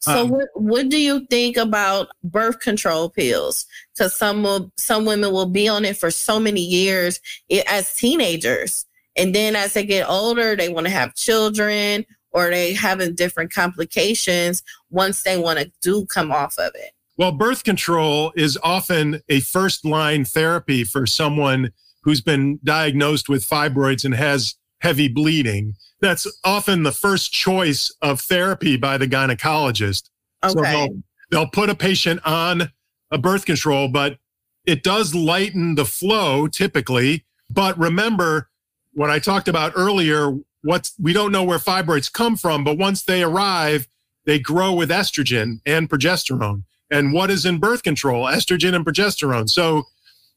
So 0.01 0.21
um, 0.21 0.29
what 0.29 0.47
what 0.53 0.89
do 0.89 0.97
you 0.97 1.25
think 1.29 1.57
about 1.57 2.07
birth 2.23 2.59
control 2.59 3.09
pills? 3.09 3.65
Because 3.93 4.13
some 4.13 4.43
will, 4.43 4.71
some 4.77 5.05
women 5.05 5.31
will 5.31 5.45
be 5.45 5.67
on 5.67 5.83
it 5.83 5.97
for 5.97 6.09
so 6.09 6.39
many 6.39 6.61
years 6.61 7.19
as 7.67 7.93
teenagers, 7.95 8.85
and 9.17 9.35
then 9.35 9.55
as 9.55 9.73
they 9.73 9.85
get 9.85 10.09
older, 10.09 10.55
they 10.55 10.69
want 10.69 10.87
to 10.87 10.93
have 10.93 11.15
children 11.15 12.05
or 12.31 12.49
they 12.49 12.73
having 12.73 13.15
different 13.15 13.51
complications 13.51 14.63
once 14.89 15.23
they 15.23 15.37
want 15.37 15.59
to 15.59 15.71
do 15.81 16.05
come 16.05 16.31
off 16.31 16.57
of 16.59 16.71
it. 16.75 16.91
Well, 17.19 17.33
birth 17.33 17.65
control 17.65 18.31
is 18.37 18.57
often 18.63 19.21
a 19.27 19.41
first 19.41 19.83
line 19.83 20.23
therapy 20.23 20.85
for 20.85 21.05
someone 21.05 21.73
who's 22.01 22.21
been 22.21 22.61
diagnosed 22.63 23.27
with 23.27 23.45
fibroids 23.45 24.05
and 24.05 24.15
has 24.15 24.55
heavy 24.79 25.09
bleeding. 25.09 25.75
That's 25.99 26.25
often 26.45 26.83
the 26.83 26.93
first 26.93 27.33
choice 27.33 27.93
of 28.01 28.21
therapy 28.21 28.77
by 28.77 28.97
the 28.97 29.05
gynecologist. 29.05 30.09
Okay. 30.45 30.53
So 30.53 30.61
they'll, 30.61 31.03
they'll 31.29 31.49
put 31.49 31.69
a 31.69 31.75
patient 31.75 32.21
on 32.23 32.71
a 33.11 33.17
birth 33.17 33.45
control, 33.45 33.89
but 33.89 34.17
it 34.65 34.81
does 34.81 35.13
lighten 35.13 35.75
the 35.75 35.83
flow 35.83 36.47
typically. 36.47 37.25
But 37.49 37.77
remember 37.77 38.49
what 38.93 39.09
I 39.09 39.19
talked 39.19 39.49
about 39.49 39.73
earlier, 39.75 40.37
what's 40.61 40.93
we 40.97 41.11
don't 41.11 41.33
know 41.33 41.43
where 41.43 41.59
fibroids 41.59 42.09
come 42.09 42.37
from, 42.37 42.63
but 42.63 42.77
once 42.77 43.03
they 43.03 43.23
arrive, 43.23 43.89
they 44.25 44.39
grow 44.39 44.71
with 44.71 44.89
estrogen 44.89 45.59
and 45.65 45.89
progesterone 45.89 46.63
and 46.91 47.13
what 47.13 47.29
is 47.29 47.45
in 47.45 47.57
birth 47.59 47.83
control, 47.83 48.25
estrogen 48.25 48.73
and 48.75 48.85
progesterone. 48.85 49.49
So 49.49 49.83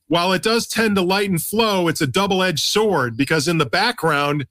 while 0.08 0.32
it 0.32 0.42
does 0.42 0.66
tend 0.66 0.96
to 0.96 1.02
lighten 1.02 1.38
flow, 1.38 1.88
it's 1.88 2.00
a 2.00 2.06
double 2.06 2.42
edged 2.42 2.60
sword 2.64 3.16
because 3.16 3.48
in 3.48 3.58
the 3.58 3.66
background, 3.66 4.46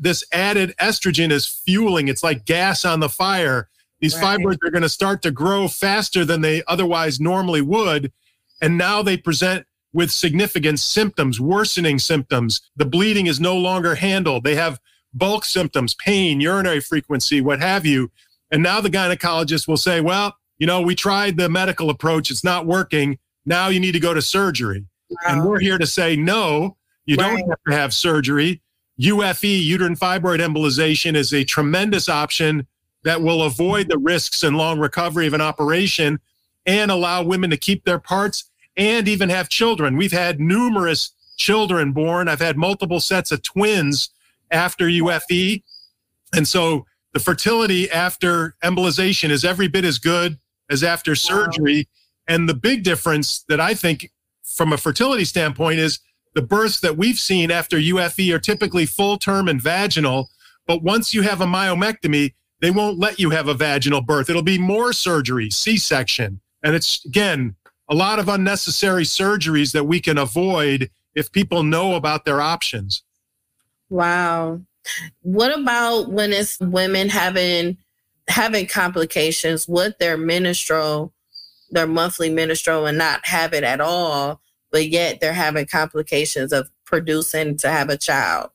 this 0.00 0.24
added 0.32 0.74
estrogen 0.80 1.30
is 1.30 1.46
fueling. 1.46 2.08
It's 2.08 2.22
like 2.22 2.44
gas 2.44 2.84
on 2.84 3.00
the 3.00 3.08
fire. 3.08 3.68
These 4.00 4.14
Right. 4.16 4.38
fibroids 4.38 4.58
are 4.64 4.70
going 4.70 4.82
to 4.82 4.88
start 4.88 5.22
to 5.22 5.30
grow 5.30 5.68
faster 5.68 6.24
than 6.24 6.40
they 6.40 6.62
otherwise 6.66 7.20
normally 7.20 7.60
would. 7.60 8.12
And 8.60 8.78
now 8.78 9.02
they 9.02 9.16
present 9.16 9.66
with 9.92 10.10
significant 10.10 10.80
symptoms, 10.80 11.38
worsening 11.40 11.98
symptoms. 11.98 12.62
The 12.76 12.86
bleeding 12.86 13.26
is 13.26 13.38
no 13.40 13.56
longer 13.56 13.96
handled. 13.96 14.44
They 14.44 14.54
have 14.54 14.80
bulk 15.12 15.44
symptoms, 15.44 15.94
pain, 15.94 16.40
urinary 16.40 16.80
frequency, 16.80 17.40
what 17.40 17.60
have 17.60 17.84
you. 17.84 18.10
And 18.50 18.62
now 18.62 18.80
the 18.80 18.88
gynecologist 18.88 19.68
will 19.68 19.76
say, 19.76 20.00
well, 20.00 20.36
you 20.62 20.66
know, 20.66 20.80
we 20.80 20.94
tried 20.94 21.36
the 21.36 21.48
medical 21.48 21.90
approach, 21.90 22.30
it's 22.30 22.44
not 22.44 22.66
working. 22.66 23.18
Now 23.44 23.66
you 23.66 23.80
need 23.80 23.90
to 23.94 23.98
go 23.98 24.14
to 24.14 24.22
surgery. 24.22 24.84
And 25.28 25.44
we're 25.44 25.58
here 25.58 25.76
to 25.76 25.86
say, 25.88 26.14
no, 26.14 26.76
you 27.04 27.16
Right. 27.16 27.36
don't 27.36 27.48
have 27.48 27.58
to 27.66 27.74
have 27.74 27.92
surgery. 27.92 28.62
UFE, 28.96 29.60
uterine 29.60 29.96
fibroid 29.96 30.38
embolization, 30.38 31.16
is 31.16 31.34
a 31.34 31.42
tremendous 31.42 32.08
option 32.08 32.68
that 33.02 33.20
will 33.22 33.42
avoid 33.42 33.88
the 33.88 33.98
risks 33.98 34.44
and 34.44 34.56
long 34.56 34.78
recovery 34.78 35.26
of 35.26 35.34
an 35.34 35.40
operation 35.40 36.20
and 36.64 36.92
allow 36.92 37.24
women 37.24 37.50
to 37.50 37.56
keep 37.56 37.84
their 37.84 37.98
parts 37.98 38.44
and 38.76 39.08
even 39.08 39.30
have 39.30 39.48
children. 39.48 39.96
We've 39.96 40.12
had 40.12 40.38
numerous 40.38 41.10
children 41.38 41.90
born. 41.90 42.28
I've 42.28 42.38
had 42.38 42.56
multiple 42.56 43.00
sets 43.00 43.32
of 43.32 43.42
twins 43.42 44.10
after 44.52 44.86
UFE. 44.86 45.64
And 46.32 46.46
so 46.46 46.86
the 47.14 47.18
fertility 47.18 47.90
after 47.90 48.54
embolization 48.62 49.30
is 49.30 49.44
every 49.44 49.66
bit 49.66 49.84
as 49.84 49.98
good 49.98 50.38
as 50.70 50.82
after 50.82 51.14
surgery. 51.14 51.88
And 52.28 52.48
the 52.48 52.54
big 52.54 52.82
difference 52.82 53.44
that 53.48 53.60
I 53.60 53.74
think 53.74 54.10
from 54.44 54.72
a 54.72 54.76
fertility 54.76 55.24
standpoint 55.24 55.78
is 55.78 55.98
the 56.34 56.42
births 56.42 56.80
that 56.80 56.96
we've 56.96 57.18
seen 57.18 57.50
after 57.50 57.76
UFE 57.76 58.34
are 58.34 58.38
typically 58.38 58.86
full 58.86 59.18
term 59.18 59.48
and 59.48 59.60
vaginal. 59.60 60.30
But 60.66 60.82
once 60.82 61.12
you 61.12 61.22
have 61.22 61.40
a 61.40 61.46
myomectomy, 61.46 62.34
they 62.60 62.70
won't 62.70 62.98
let 62.98 63.18
you 63.18 63.30
have 63.30 63.48
a 63.48 63.54
vaginal 63.54 64.00
birth. 64.00 64.30
It'll 64.30 64.42
be 64.42 64.58
more 64.58 64.92
surgery, 64.92 65.50
C 65.50 65.76
section. 65.76 66.40
And 66.62 66.74
it's, 66.76 67.04
again, 67.04 67.56
a 67.88 67.94
lot 67.94 68.18
of 68.18 68.28
unnecessary 68.28 69.02
surgeries 69.02 69.72
that 69.72 69.84
we 69.84 70.00
can 70.00 70.16
avoid 70.16 70.90
if 71.14 71.32
people 71.32 71.62
know 71.62 71.94
about 71.96 72.24
their 72.24 72.40
options. 72.40 73.02
Wow. 73.90 74.60
What 75.20 75.56
about 75.58 76.10
when 76.10 76.32
it's 76.32 76.58
women 76.60 77.08
having 77.08 77.76
having 78.28 78.66
complications 78.66 79.68
with 79.68 79.98
their 79.98 80.16
menstrual, 80.16 81.12
their 81.70 81.86
monthly 81.86 82.30
menstrual, 82.30 82.86
and 82.86 82.98
not 82.98 83.26
have 83.26 83.52
it 83.52 83.64
at 83.64 83.80
all, 83.80 84.40
but 84.70 84.88
yet 84.88 85.20
they're 85.20 85.32
having 85.32 85.66
complications 85.66 86.52
of 86.52 86.70
producing 86.84 87.56
to 87.56 87.68
have 87.68 87.88
a 87.88 87.96
child? 87.96 88.50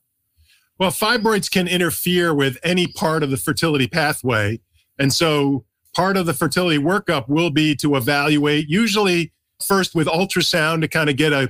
Well, 0.80 0.92
fibroids 0.92 1.50
can 1.50 1.68
interfere 1.68 2.34
with 2.34 2.58
any 2.64 2.88
part 2.88 3.24
of 3.24 3.32
the 3.32 3.38
fertility 3.38 3.88
pathway. 3.88 4.60
And 5.00 5.12
so 5.12 5.66
part 5.96 6.18
of 6.18 6.28
the 6.28 6.34
fertility 6.34 6.78
workup 6.78 7.28
will 7.28 7.50
be 7.50 7.76
to 7.78 7.96
evaluate, 7.96 8.70
usually 8.70 9.34
first 9.64 9.96
with 9.96 10.08
ultrasound 10.08 10.82
to 10.82 10.88
kind 10.88 11.10
of 11.10 11.18
get 11.18 11.34
a, 11.34 11.50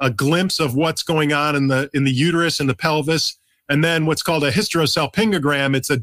a 0.00 0.10
glimpse 0.10 0.60
of 0.60 0.76
what's 0.76 1.02
going 1.02 1.32
on 1.32 1.56
in 1.56 1.66
the 1.66 1.90
in 1.92 2.04
the 2.04 2.12
uterus 2.12 2.60
and 2.60 2.68
the 2.68 2.74
pelvis. 2.74 3.36
And 3.68 3.82
then 3.82 4.06
what's 4.06 4.22
called 4.22 4.44
a 4.44 4.50
hysterosalpingogram. 4.50 5.76
It's 5.76 5.90
a 5.90 5.98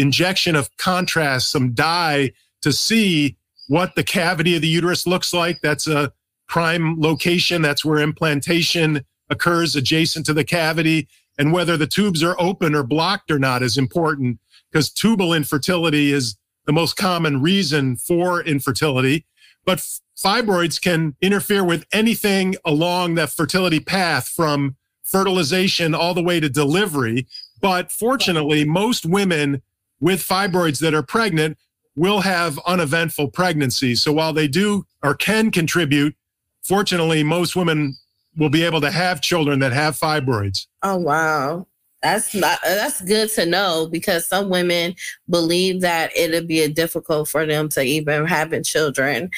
injection 0.00 0.56
of 0.56 0.74
contrast, 0.76 1.50
some 1.50 1.72
dye 1.72 2.32
to 2.62 2.72
see 2.72 3.36
what 3.68 3.94
the 3.94 4.02
cavity 4.02 4.56
of 4.56 4.62
the 4.62 4.68
uterus 4.68 5.06
looks 5.06 5.32
like. 5.32 5.60
That's 5.60 5.86
a 5.86 6.12
prime 6.48 7.00
location. 7.00 7.62
That's 7.62 7.84
where 7.84 7.98
implantation 7.98 9.04
occurs 9.28 9.76
adjacent 9.76 10.26
to 10.26 10.32
the 10.32 10.44
cavity 10.44 11.08
and 11.38 11.52
whether 11.52 11.76
the 11.76 11.86
tubes 11.86 12.22
are 12.22 12.36
open 12.38 12.74
or 12.74 12.82
blocked 12.82 13.30
or 13.30 13.38
not 13.38 13.62
is 13.62 13.78
important 13.78 14.40
because 14.70 14.90
tubal 14.90 15.32
infertility 15.32 16.12
is 16.12 16.36
the 16.66 16.72
most 16.72 16.96
common 16.96 17.40
reason 17.40 17.96
for 17.96 18.42
infertility. 18.42 19.24
But 19.64 19.78
fibroids 20.18 20.80
can 20.80 21.16
interfere 21.20 21.64
with 21.64 21.86
anything 21.92 22.56
along 22.64 23.14
that 23.14 23.30
fertility 23.30 23.80
path 23.80 24.28
from 24.28 24.76
fertilization 25.02 25.94
all 25.94 26.14
the 26.14 26.22
way 26.22 26.40
to 26.40 26.48
delivery. 26.48 27.26
But 27.60 27.90
fortunately, 27.92 28.64
most 28.64 29.06
women 29.06 29.62
with 30.00 30.26
fibroids 30.26 30.80
that 30.80 30.94
are 30.94 31.02
pregnant 31.02 31.58
will 31.96 32.20
have 32.20 32.58
uneventful 32.66 33.28
pregnancies. 33.28 34.00
So 34.00 34.12
while 34.12 34.32
they 34.32 34.48
do 34.48 34.86
or 35.02 35.14
can 35.14 35.50
contribute, 35.50 36.14
fortunately, 36.62 37.22
most 37.22 37.56
women 37.56 37.96
will 38.36 38.48
be 38.48 38.62
able 38.62 38.80
to 38.80 38.90
have 38.90 39.20
children 39.20 39.58
that 39.60 39.72
have 39.72 39.98
fibroids. 39.98 40.66
Oh 40.82 40.96
wow. 40.96 41.66
That's 42.02 42.34
not 42.34 42.60
that's 42.62 43.02
good 43.02 43.28
to 43.32 43.44
know 43.44 43.88
because 43.90 44.26
some 44.26 44.48
women 44.48 44.94
believe 45.28 45.82
that 45.82 46.16
it'll 46.16 46.46
be 46.46 46.66
difficult 46.68 47.28
for 47.28 47.44
them 47.44 47.68
to 47.70 47.82
even 47.82 48.24
having 48.26 48.62
children 48.62 49.30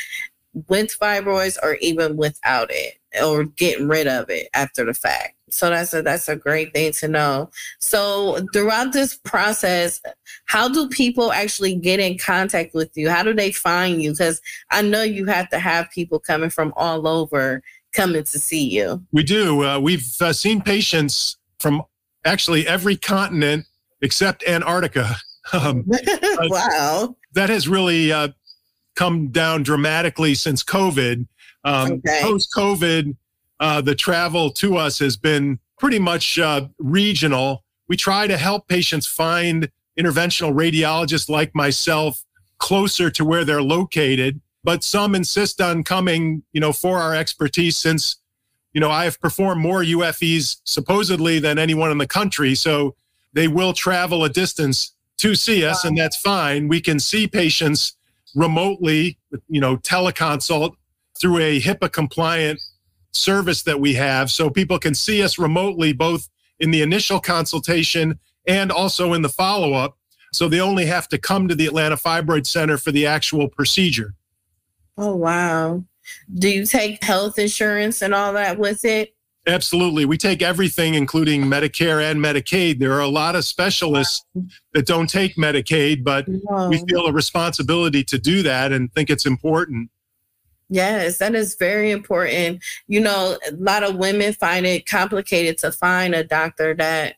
with 0.68 0.96
fibroids 0.98 1.58
or 1.62 1.74
even 1.76 2.16
without 2.16 2.68
it 2.70 2.98
or 3.20 3.44
getting 3.44 3.88
rid 3.88 4.06
of 4.06 4.30
it 4.30 4.48
after 4.54 4.84
the 4.84 4.94
fact. 4.94 5.34
So 5.52 5.70
that's 5.70 5.92
a 5.92 6.02
that's 6.02 6.28
a 6.28 6.36
great 6.36 6.72
thing 6.72 6.92
to 6.92 7.08
know. 7.08 7.50
So 7.78 8.46
throughout 8.52 8.92
this 8.92 9.16
process, 9.16 10.00
how 10.46 10.68
do 10.68 10.88
people 10.88 11.32
actually 11.32 11.74
get 11.76 12.00
in 12.00 12.18
contact 12.18 12.74
with 12.74 12.96
you? 12.96 13.10
How 13.10 13.22
do 13.22 13.34
they 13.34 13.52
find 13.52 14.02
you? 14.02 14.12
Because 14.12 14.40
I 14.70 14.82
know 14.82 15.02
you 15.02 15.26
have 15.26 15.48
to 15.50 15.58
have 15.58 15.90
people 15.90 16.18
coming 16.18 16.50
from 16.50 16.72
all 16.76 17.06
over 17.06 17.62
coming 17.92 18.24
to 18.24 18.38
see 18.38 18.64
you. 18.68 19.02
We 19.12 19.22
do. 19.22 19.64
Uh, 19.64 19.78
we've 19.78 20.06
uh, 20.20 20.32
seen 20.32 20.62
patients 20.62 21.36
from 21.58 21.82
actually 22.24 22.66
every 22.66 22.96
continent 22.96 23.66
except 24.00 24.44
Antarctica. 24.44 25.16
Um, 25.52 25.84
wow. 26.38 27.16
that 27.34 27.50
has 27.50 27.66
really 27.66 28.12
uh, 28.12 28.28
come 28.94 29.32
down 29.32 29.64
dramatically 29.64 30.36
since 30.36 30.62
COVID. 30.62 31.26
Um, 31.64 31.94
Okay. 31.94 32.20
Post 32.22 32.50
COVID, 32.56 33.16
uh, 33.62 33.80
the 33.80 33.94
travel 33.94 34.50
to 34.50 34.76
us 34.76 34.98
has 34.98 35.16
been 35.16 35.56
pretty 35.78 36.00
much 36.00 36.36
uh, 36.36 36.66
regional. 36.78 37.64
We 37.86 37.96
try 37.96 38.26
to 38.26 38.36
help 38.36 38.66
patients 38.66 39.06
find 39.06 39.70
interventional 39.96 40.52
radiologists 40.52 41.28
like 41.28 41.54
myself 41.54 42.24
closer 42.58 43.08
to 43.10 43.24
where 43.24 43.44
they're 43.44 43.62
located, 43.62 44.40
but 44.64 44.82
some 44.82 45.14
insist 45.14 45.60
on 45.60 45.84
coming, 45.84 46.42
you 46.52 46.60
know, 46.60 46.72
for 46.72 46.98
our 46.98 47.14
expertise 47.14 47.76
since, 47.76 48.16
you 48.72 48.80
know, 48.80 48.90
I 48.90 49.04
have 49.04 49.20
performed 49.20 49.60
more 49.60 49.84
UFEs 49.84 50.56
supposedly 50.64 51.38
than 51.38 51.56
anyone 51.56 51.92
in 51.92 51.98
the 51.98 52.06
country. 52.08 52.56
So 52.56 52.96
they 53.32 53.46
will 53.46 53.72
travel 53.72 54.24
a 54.24 54.28
distance 54.28 54.92
to 55.18 55.36
see 55.36 55.64
us, 55.64 55.84
and 55.84 55.96
that's 55.96 56.16
fine. 56.16 56.66
We 56.66 56.80
can 56.80 56.98
see 56.98 57.28
patients 57.28 57.96
remotely, 58.34 59.18
you 59.48 59.60
know, 59.60 59.76
teleconsult 59.76 60.74
through 61.20 61.38
a 61.38 61.60
HIPAA 61.60 61.92
compliant 61.92 62.60
service 63.12 63.62
that 63.62 63.80
we 63.80 63.94
have. 63.94 64.30
So 64.30 64.50
people 64.50 64.78
can 64.78 64.94
see 64.94 65.22
us 65.22 65.38
remotely, 65.38 65.92
both 65.92 66.28
in 66.60 66.70
the 66.70 66.82
initial 66.82 67.20
consultation 67.20 68.18
and 68.46 68.72
also 68.72 69.12
in 69.12 69.22
the 69.22 69.28
follow 69.28 69.74
up. 69.74 69.96
So 70.32 70.48
they 70.48 70.60
only 70.60 70.86
have 70.86 71.08
to 71.08 71.18
come 71.18 71.46
to 71.48 71.54
the 71.54 71.66
Atlanta 71.66 71.96
Fibroid 71.96 72.46
Center 72.46 72.78
for 72.78 72.90
the 72.90 73.06
actual 73.06 73.48
procedure. 73.48 74.14
Oh 74.96 75.14
wow. 75.16 75.84
Do 76.34 76.48
you 76.48 76.66
take 76.66 77.02
health 77.04 77.38
insurance 77.38 78.02
and 78.02 78.14
all 78.14 78.32
that 78.32 78.58
with 78.58 78.84
it? 78.84 79.14
Absolutely. 79.46 80.04
We 80.04 80.16
take 80.16 80.40
everything, 80.40 80.94
including 80.94 81.42
Medicare 81.42 82.08
and 82.10 82.20
Medicaid. 82.24 82.78
There 82.78 82.92
are 82.92 83.00
a 83.00 83.08
lot 83.08 83.34
of 83.34 83.44
specialists 83.44 84.24
that 84.72 84.86
don't 84.86 85.08
take 85.10 85.34
Medicaid, 85.36 86.04
but 86.04 86.26
No. 86.28 86.68
we 86.68 86.78
feel 86.88 87.06
a 87.06 87.12
responsibility 87.12 88.04
to 88.04 88.18
do 88.18 88.42
that 88.42 88.72
and 88.72 88.92
think 88.92 89.10
it's 89.10 89.26
important. 89.26 89.90
Yes, 90.72 91.18
that 91.18 91.34
is 91.34 91.54
very 91.54 91.90
important. 91.90 92.64
You 92.88 93.02
know, 93.02 93.36
a 93.46 93.52
lot 93.56 93.82
of 93.82 93.96
women 93.96 94.32
find 94.32 94.64
it 94.64 94.86
complicated 94.86 95.58
to 95.58 95.70
find 95.70 96.14
a 96.14 96.24
doctor 96.24 96.72
that 96.76 97.16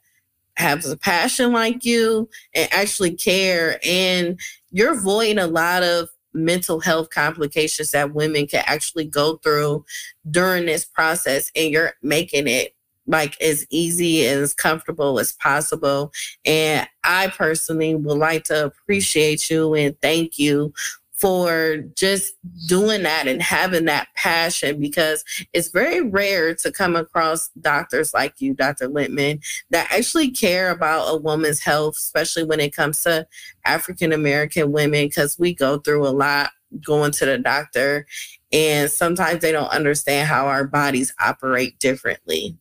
has 0.57 0.91
a 0.91 0.97
passion 0.97 1.53
like 1.53 1.85
you 1.85 2.29
and 2.53 2.69
actually 2.73 3.15
care. 3.15 3.79
And 3.85 4.41
you're 4.73 4.99
avoiding 4.99 5.39
a 5.39 5.47
lot 5.47 5.85
of 5.85 6.09
mental 6.33 6.81
health 6.81 7.11
complications 7.11 7.93
that 7.93 8.13
women 8.13 8.49
can 8.49 8.65
actually 8.67 9.05
go 9.05 9.37
through 9.37 9.85
during 10.29 10.67
this 10.67 10.85
process. 10.85 11.53
And 11.55 11.71
you're 11.71 11.93
making 12.03 12.49
it 12.49 12.75
like 13.07 13.41
as 13.41 13.67
easy 13.71 14.27
and 14.27 14.41
as 14.41 14.53
comfortable 14.53 15.21
as 15.21 15.31
possible. 15.31 16.13
And 16.45 16.89
I 17.05 17.29
personally 17.29 17.95
would 17.95 18.19
like 18.19 18.43
to 18.45 18.65
appreciate 18.65 19.49
you 19.49 19.75
and 19.75 19.97
thank 20.01 20.41
you 20.41 20.75
for 21.15 21.79
just 21.97 22.35
doing 22.69 23.05
that 23.05 23.29
and 23.29 23.41
having 23.41 23.85
that 23.85 24.09
passion 24.17 24.81
because 24.81 25.25
it's 25.53 25.69
very 25.69 26.01
rare 26.01 26.55
to 26.57 26.73
come 26.73 26.97
across 26.97 27.49
doctors 27.61 28.13
like 28.13 28.41
you, 28.41 28.53
Dr. 28.53 28.89
Lipman, 28.89 29.43
that 29.71 29.91
actually 29.93 30.31
care 30.31 30.71
about 30.71 31.07
a 31.07 31.17
woman's 31.17 31.61
health, 31.61 31.97
especially 31.97 32.45
when 32.45 32.61
it 32.61 32.75
comes 32.75 33.03
to 33.03 33.27
African 33.65 34.13
American 34.13 34.73
women, 34.73 35.07
because 35.07 35.39
we 35.39 35.55
go 35.55 35.79
through 35.79 36.07
a 36.07 36.11
lot 36.11 36.51
going 36.85 37.13
to 37.13 37.25
the 37.25 37.39
doctor 37.39 38.05
and 38.53 38.91
sometimes 38.91 39.41
they 39.41 39.53
don't 39.53 39.71
understand 39.71 40.29
how 40.29 40.47
our 40.47 40.67
bodies 40.67 41.15
operate 41.21 41.79
differently. 41.79 42.57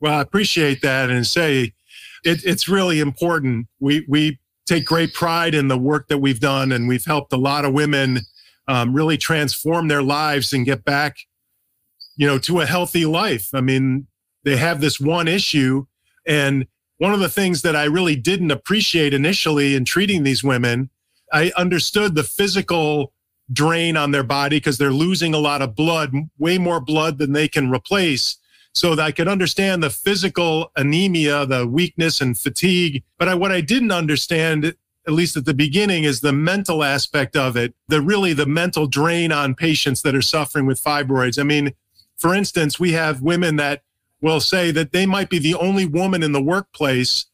Well, 0.00 0.14
I 0.14 0.22
appreciate 0.22 0.80
that 0.80 1.10
and 1.10 1.26
say 1.26 1.74
it, 2.24 2.44
it's 2.44 2.68
really 2.68 3.00
important. 3.00 3.66
We 3.78 4.04
we 4.08 4.39
take 4.70 4.84
great 4.84 5.12
pride 5.12 5.54
in 5.54 5.66
the 5.66 5.76
work 5.76 6.06
that 6.08 6.18
we've 6.18 6.38
done, 6.38 6.70
and 6.70 6.86
we've 6.86 7.04
helped 7.04 7.32
a 7.32 7.36
lot 7.36 7.64
of 7.64 7.72
women 7.72 8.20
um, 8.68 8.94
really 8.94 9.18
transform 9.18 9.88
their 9.88 10.02
lives 10.02 10.52
and 10.52 10.64
get 10.64 10.84
back, 10.84 11.16
you 12.16 12.26
know, 12.26 12.38
to 12.38 12.60
a 12.60 12.66
healthy 12.66 13.04
life. 13.04 13.48
I 13.52 13.60
mean, 13.60 14.06
they 14.44 14.56
have 14.56 14.80
this 14.80 15.00
one 15.00 15.26
issue, 15.26 15.86
and 16.24 16.66
one 16.98 17.12
of 17.12 17.18
the 17.20 17.28
things 17.28 17.62
that 17.62 17.74
I 17.74 17.84
really 17.84 18.14
didn't 18.14 18.52
appreciate 18.52 19.12
initially 19.12 19.74
in 19.74 19.84
treating 19.84 20.22
these 20.22 20.44
women, 20.44 20.90
I 21.32 21.50
understood 21.56 22.14
the 22.14 22.22
physical 22.22 23.12
drain 23.52 23.96
on 23.96 24.12
their 24.12 24.22
body 24.22 24.56
because 24.56 24.78
they're 24.78 24.92
losing 24.92 25.34
a 25.34 25.38
lot 25.38 25.62
of 25.62 25.74
blood, 25.74 26.12
way 26.38 26.58
more 26.58 26.78
blood 26.78 27.18
than 27.18 27.32
they 27.32 27.48
can 27.48 27.70
replace. 27.70 28.36
So 28.72 28.94
that 28.94 29.04
I 29.04 29.12
could 29.12 29.28
understand 29.28 29.82
the 29.82 29.90
physical 29.90 30.70
anemia, 30.76 31.44
the 31.44 31.66
weakness 31.66 32.20
and 32.20 32.38
fatigue. 32.38 33.02
But 33.18 33.28
I, 33.28 33.34
what 33.34 33.50
I 33.50 33.60
didn't 33.60 33.90
understand, 33.90 34.64
at 34.64 35.12
least 35.12 35.36
at 35.36 35.44
the 35.44 35.54
beginning, 35.54 36.04
is 36.04 36.20
the 36.20 36.32
mental 36.32 36.84
aspect 36.84 37.34
of 37.36 37.56
it, 37.56 37.74
the 37.88 38.00
really 38.00 38.32
the 38.32 38.46
mental 38.46 38.86
drain 38.86 39.32
on 39.32 39.54
patients 39.54 40.02
that 40.02 40.14
are 40.14 40.22
suffering 40.22 40.66
with 40.66 40.82
fibroids. 40.82 41.38
I 41.38 41.42
mean, 41.42 41.72
for 42.16 42.34
instance, 42.34 42.78
we 42.78 42.92
have 42.92 43.22
women 43.22 43.56
that 43.56 43.82
will 44.20 44.40
say 44.40 44.70
that 44.70 44.92
they 44.92 45.06
might 45.06 45.30
be 45.30 45.38
the 45.38 45.54
only 45.54 45.86
woman 45.86 46.22
in 46.22 46.32
the 46.32 46.42
workplace. 46.42 47.26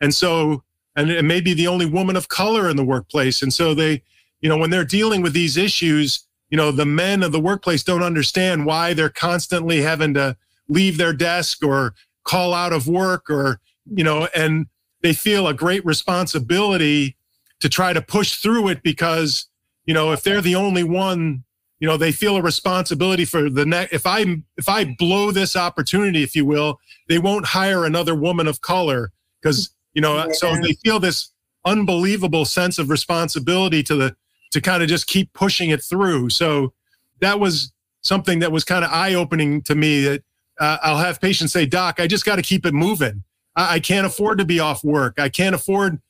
And 0.00 0.14
so, 0.14 0.64
and 0.96 1.10
it 1.10 1.24
may 1.24 1.40
be 1.40 1.54
the 1.54 1.66
only 1.66 1.86
woman 1.86 2.16
of 2.16 2.28
color 2.28 2.68
in 2.68 2.76
the 2.76 2.84
workplace. 2.84 3.42
And 3.42 3.52
so 3.52 3.74
they, 3.74 4.02
you 4.40 4.48
know, 4.48 4.56
when 4.56 4.70
they're 4.70 4.84
dealing 4.84 5.22
with 5.22 5.34
these 5.34 5.56
issues, 5.56 6.26
you 6.48 6.56
know, 6.56 6.72
the 6.72 6.86
men 6.86 7.22
of 7.22 7.32
the 7.32 7.40
workplace 7.40 7.84
don't 7.84 8.02
understand 8.02 8.66
why 8.66 8.94
they're 8.94 9.08
constantly 9.08 9.82
having 9.82 10.14
to 10.14 10.36
leave 10.70 10.96
their 10.96 11.12
desk 11.12 11.64
or 11.64 11.94
call 12.24 12.54
out 12.54 12.72
of 12.72 12.88
work 12.88 13.28
or, 13.28 13.60
you 13.86 14.04
know, 14.04 14.28
and 14.34 14.66
they 15.02 15.12
feel 15.12 15.46
a 15.46 15.54
great 15.54 15.84
responsibility 15.84 17.16
to 17.60 17.68
try 17.68 17.92
to 17.92 18.00
push 18.00 18.36
through 18.36 18.68
it 18.68 18.82
because, 18.82 19.46
you 19.84 19.92
know, 19.92 20.12
if 20.12 20.22
they're 20.22 20.40
the 20.40 20.54
only 20.54 20.84
one, 20.84 21.44
you 21.80 21.88
know, 21.88 21.96
they 21.96 22.12
feel 22.12 22.36
a 22.36 22.42
responsibility 22.42 23.24
for 23.24 23.48
the 23.48 23.64
next. 23.64 23.92
If 23.92 24.06
I 24.06 24.24
if 24.56 24.68
I 24.68 24.96
blow 24.98 25.30
this 25.30 25.56
opportunity, 25.56 26.22
if 26.22 26.36
you 26.36 26.44
will, 26.44 26.78
they 27.08 27.18
won't 27.18 27.46
hire 27.46 27.84
another 27.84 28.14
woman 28.14 28.46
of 28.46 28.60
color 28.60 29.12
because 29.40 29.70
you 29.94 30.02
know. 30.02 30.16
Yeah. 30.16 30.32
So 30.32 30.54
they 30.56 30.74
feel 30.84 31.00
this 31.00 31.32
unbelievable 31.64 32.44
sense 32.44 32.78
of 32.78 32.90
responsibility 32.90 33.82
to 33.84 33.96
the 33.96 34.16
to 34.52 34.60
kind 34.60 34.82
of 34.82 34.88
just 34.88 35.06
keep 35.06 35.32
pushing 35.32 35.70
it 35.70 35.82
through. 35.82 36.30
So 36.30 36.74
that 37.20 37.40
was 37.40 37.72
something 38.02 38.40
that 38.40 38.52
was 38.52 38.64
kind 38.64 38.84
of 38.84 38.90
eye 38.90 39.14
opening 39.14 39.62
to 39.62 39.74
me 39.74 40.02
that 40.04 40.22
uh, 40.60 40.76
I'll 40.82 40.98
have 40.98 41.20
patients 41.20 41.52
say, 41.52 41.66
Doc, 41.66 41.98
I 41.98 42.06
just 42.06 42.24
got 42.24 42.36
to 42.36 42.42
keep 42.42 42.66
it 42.66 42.74
moving. 42.74 43.24
I, 43.56 43.74
I, 43.74 43.80
can't 43.80 44.06
afford 44.06 44.38
to 44.38 44.44
be 44.44 44.60
off 44.60 44.84
work. 44.84 45.18
I 45.18 45.30
can't 45.30 45.54
afford, 45.54 46.00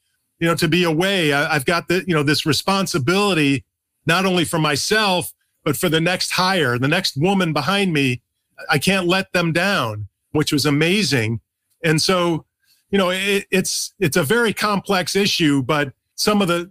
you 0.41 0.49
know, 0.49 0.57
to 0.57 0.69
be 0.69 0.83
away. 0.83 1.33
I, 1.33 1.55
I've 1.55 1.65
got 1.65 1.87
the, 1.87 2.05
you 2.07 2.15
know, 2.15 2.25
this 2.25 2.45
responsibility 2.45 3.65
not 4.07 4.27
only 4.27 4.45
for 4.45 4.59
myself, 4.59 5.33
but 5.65 5.77
for 5.77 5.89
the 5.89 6.01
next 6.01 6.33
hire, 6.33 6.79
the 6.79 6.89
next 6.89 7.17
woman 7.17 7.53
behind 7.53 7.93
me. 7.93 8.23
I 8.69 8.79
can't 8.79 9.07
let 9.07 9.33
them 9.33 9.53
down, 9.53 10.09
which 10.33 10.53
was 10.53 10.67
amazing. 10.67 11.41
And 11.85 12.03
so, 12.03 12.45
you 12.91 12.99
know, 12.99 13.11
it, 13.11 13.47
it's 13.51 13.95
it's 14.01 14.17
a 14.17 14.23
very 14.23 14.53
complex 14.53 15.15
issue, 15.15 15.63
but 15.63 15.93
some 16.17 16.43
of 16.43 16.49
the 16.49 16.71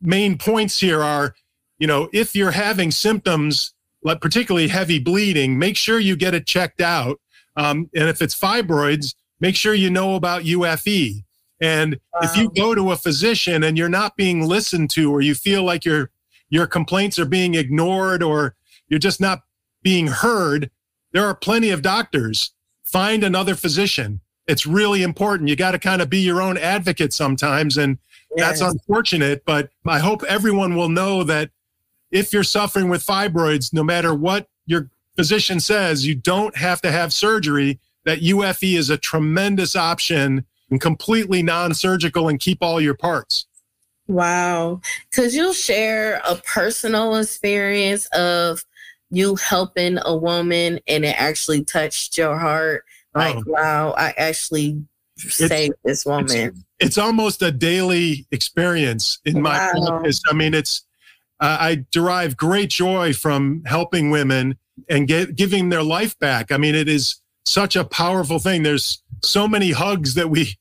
main 0.00 0.38
points 0.38 0.80
here 0.80 1.02
are, 1.02 1.34
you 1.78 1.86
know, 1.86 2.08
if 2.12 2.34
you're 2.34 2.50
having 2.50 2.90
symptoms, 2.90 3.74
like 4.02 4.20
particularly 4.20 4.68
heavy 4.68 4.98
bleeding, 4.98 5.58
make 5.58 5.76
sure 5.76 5.98
you 5.98 6.16
get 6.16 6.34
it 6.34 6.46
checked 6.46 6.80
out. 6.80 7.20
Um, 7.56 7.90
and 7.94 8.08
if 8.08 8.22
it's 8.22 8.38
fibroids, 8.38 9.14
make 9.40 9.56
sure 9.56 9.74
you 9.74 9.90
know 9.90 10.14
about 10.14 10.42
UFE. 10.42 11.24
And 11.60 11.98
wow. 12.14 12.20
if 12.22 12.36
you 12.36 12.50
go 12.56 12.74
to 12.74 12.92
a 12.92 12.96
physician 12.96 13.62
and 13.64 13.76
you're 13.76 13.88
not 13.88 14.16
being 14.16 14.46
listened 14.46 14.90
to, 14.90 15.12
or 15.12 15.20
you 15.20 15.34
feel 15.34 15.62
like 15.62 15.84
your 15.84 16.10
your 16.48 16.66
complaints 16.66 17.18
are 17.18 17.26
being 17.26 17.54
ignored, 17.54 18.22
or 18.22 18.56
you're 18.88 18.98
just 18.98 19.20
not 19.20 19.42
being 19.82 20.08
heard, 20.08 20.70
there 21.12 21.24
are 21.24 21.34
plenty 21.34 21.70
of 21.70 21.82
doctors. 21.82 22.52
Find 22.84 23.22
another 23.22 23.54
physician. 23.54 24.20
It's 24.48 24.66
really 24.66 25.02
important. 25.02 25.48
You 25.48 25.54
got 25.54 25.72
to 25.72 25.78
kind 25.78 26.02
of 26.02 26.10
be 26.10 26.18
your 26.18 26.42
own 26.42 26.56
advocate 26.56 27.12
sometimes, 27.12 27.76
and 27.78 27.98
Yes. 28.36 28.60
That's 28.60 28.72
unfortunate, 28.72 29.44
but 29.44 29.70
I 29.86 29.98
hope 29.98 30.22
everyone 30.24 30.76
will 30.76 30.88
know 30.88 31.24
that 31.24 31.50
if 32.10 32.32
you're 32.32 32.42
suffering 32.42 32.88
with 32.88 33.04
fibroids, 33.04 33.72
no 33.72 33.82
matter 33.82 34.14
what 34.14 34.48
your 34.66 34.90
physician 35.16 35.60
says, 35.60 36.06
you 36.06 36.14
don't 36.14 36.56
have 36.56 36.80
to 36.82 36.90
have 36.90 37.12
surgery. 37.12 37.78
That 38.06 38.20
UFE 38.20 38.78
is 38.78 38.88
a 38.88 38.96
tremendous 38.96 39.76
option 39.76 40.46
and 40.70 40.80
completely 40.80 41.42
non 41.42 41.74
surgical 41.74 42.28
and 42.28 42.40
keep 42.40 42.58
all 42.62 42.80
your 42.80 42.94
parts. 42.94 43.46
Wow. 44.06 44.80
Could 45.12 45.34
you 45.34 45.52
share 45.52 46.22
a 46.26 46.36
personal 46.36 47.16
experience 47.16 48.06
of 48.06 48.64
you 49.10 49.36
helping 49.36 49.98
a 50.02 50.16
woman 50.16 50.80
and 50.88 51.04
it 51.04 51.20
actually 51.20 51.64
touched 51.64 52.16
your 52.16 52.38
heart? 52.38 52.84
Oh. 53.14 53.18
Like, 53.18 53.36
oh. 53.36 53.42
wow, 53.46 53.94
I 53.98 54.14
actually 54.16 54.82
saved 55.18 55.74
this 55.84 56.06
woman 56.06 56.64
it's 56.80 56.96
almost 56.96 57.42
a 57.42 57.52
daily 57.52 58.26
experience 58.30 59.20
in 59.24 59.40
my 59.40 59.72
wow. 59.74 59.86
practice. 59.86 60.22
I 60.28 60.32
mean, 60.32 60.54
it's 60.54 60.82
uh, 61.40 61.56
I 61.60 61.86
derive 61.90 62.36
great 62.36 62.70
joy 62.70 63.12
from 63.12 63.62
helping 63.66 64.10
women 64.10 64.56
and 64.88 65.08
get, 65.08 65.36
giving 65.36 65.68
their 65.68 65.82
life 65.82 66.18
back. 66.18 66.52
I 66.52 66.56
mean, 66.56 66.74
it 66.74 66.88
is 66.88 67.16
such 67.44 67.76
a 67.76 67.84
powerful 67.84 68.38
thing. 68.38 68.62
There's 68.62 69.02
so 69.22 69.48
many 69.48 69.72
hugs 69.72 70.14
that 70.14 70.30
we 70.30 70.58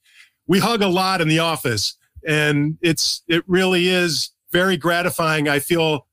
we 0.48 0.60
hug 0.60 0.82
a 0.82 0.88
lot 0.88 1.22
in 1.22 1.28
the 1.28 1.40
office, 1.40 1.96
and 2.28 2.78
it's 2.82 3.22
it 3.28 3.44
really 3.48 3.88
is 3.88 4.32
very 4.52 4.78
gratifying. 4.78 5.48
I 5.48 5.60
feel 5.60 6.08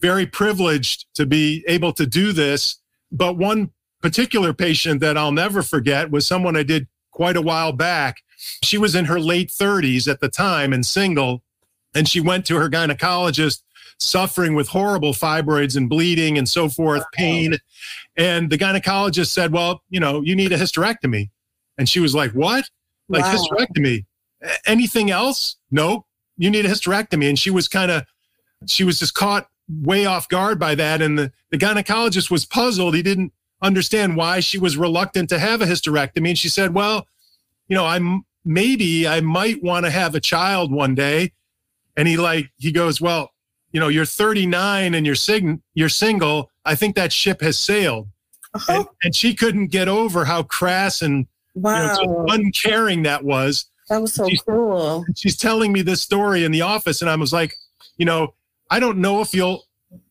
very 0.00 0.26
privileged 0.26 1.06
to 1.14 1.26
be 1.26 1.64
able 1.68 1.92
to 1.92 2.06
do 2.06 2.32
this. 2.32 2.80
But 3.12 3.36
one 3.36 3.70
particular 4.02 4.52
patient 4.52 5.00
that 5.00 5.16
I'll 5.16 5.32
never 5.32 5.62
forget 5.62 6.10
was 6.10 6.26
someone 6.26 6.56
I 6.56 6.62
did 6.64 6.88
quite 7.12 7.36
a 7.36 7.42
while 7.42 7.72
back 7.72 8.18
she 8.62 8.78
was 8.78 8.94
in 8.94 9.06
her 9.06 9.20
late 9.20 9.50
30s 9.50 10.08
at 10.08 10.20
the 10.20 10.28
time 10.28 10.72
and 10.72 10.86
single, 10.86 11.42
and 11.94 12.08
she 12.08 12.20
went 12.20 12.46
to 12.46 12.56
her 12.56 12.68
gynecologist 12.68 13.62
suffering 13.98 14.54
with 14.54 14.68
horrible 14.68 15.12
fibroids 15.12 15.76
and 15.76 15.88
bleeding 15.88 16.38
and 16.38 16.48
so 16.48 16.68
forth, 16.68 17.02
pain. 17.12 17.56
And 18.16 18.50
the 18.50 18.58
gynecologist 18.58 19.28
said, 19.28 19.52
Well, 19.52 19.82
you 19.90 20.00
know, 20.00 20.22
you 20.22 20.34
need 20.34 20.52
a 20.52 20.58
hysterectomy. 20.58 21.30
And 21.76 21.88
she 21.88 22.00
was 22.00 22.14
like, 22.14 22.32
What? 22.32 22.68
Like 23.08 23.24
wow. 23.24 23.36
hysterectomy. 23.36 24.04
Anything 24.66 25.10
else? 25.10 25.56
Nope. 25.70 26.04
You 26.36 26.50
need 26.50 26.64
a 26.64 26.68
hysterectomy. 26.68 27.28
And 27.28 27.38
she 27.38 27.50
was 27.50 27.68
kind 27.68 27.90
of, 27.90 28.04
she 28.66 28.84
was 28.84 28.98
just 28.98 29.14
caught 29.14 29.48
way 29.68 30.06
off 30.06 30.28
guard 30.28 30.58
by 30.58 30.74
that. 30.74 31.02
And 31.02 31.18
the, 31.18 31.32
the 31.50 31.58
gynecologist 31.58 32.30
was 32.30 32.44
puzzled. 32.44 32.94
He 32.94 33.02
didn't 33.02 33.32
understand 33.62 34.16
why 34.16 34.40
she 34.40 34.58
was 34.58 34.76
reluctant 34.76 35.28
to 35.30 35.38
have 35.38 35.60
a 35.60 35.66
hysterectomy. 35.66 36.28
And 36.28 36.38
she 36.38 36.48
said, 36.48 36.74
Well, 36.74 37.06
you 37.68 37.76
know, 37.76 37.84
I'm 37.84 38.24
maybe 38.44 39.06
I 39.06 39.20
might 39.20 39.62
want 39.62 39.84
to 39.84 39.90
have 39.90 40.14
a 40.14 40.20
child 40.20 40.72
one 40.72 40.94
day. 40.94 41.32
And 41.96 42.08
he 42.08 42.16
like 42.16 42.50
he 42.56 42.72
goes, 42.72 43.00
well, 43.00 43.30
you 43.72 43.80
know, 43.80 43.88
you're 43.88 44.04
39 44.04 44.94
and 44.94 45.06
you're 45.06 45.14
sing- 45.14 45.62
you're 45.74 45.88
single. 45.88 46.50
I 46.64 46.74
think 46.74 46.96
that 46.96 47.12
ship 47.12 47.40
has 47.40 47.58
sailed. 47.58 48.08
Uh-huh. 48.54 48.72
And, 48.72 48.86
and, 49.02 49.14
she 49.14 49.34
couldn't 49.34 49.66
get 49.66 49.88
over 49.88 50.24
how 50.24 50.42
crass 50.42 51.02
and 51.02 51.26
wow. 51.54 51.98
you 52.00 52.06
know, 52.06 52.26
uncaring 52.28 53.02
that 53.02 53.22
was. 53.22 53.66
That 53.90 54.00
was 54.00 54.14
so 54.14 54.26
she's, 54.26 54.40
cool. 54.42 55.04
She's 55.14 55.36
telling 55.36 55.72
me 55.72 55.82
this 55.82 56.00
story 56.00 56.44
in 56.44 56.52
the 56.52 56.62
office, 56.62 57.02
and 57.02 57.10
I 57.10 57.16
was 57.16 57.32
like, 57.32 57.54
you 57.98 58.06
know, 58.06 58.34
I 58.70 58.80
don't 58.80 58.98
know 58.98 59.20
if 59.20 59.34
you'll 59.34 59.64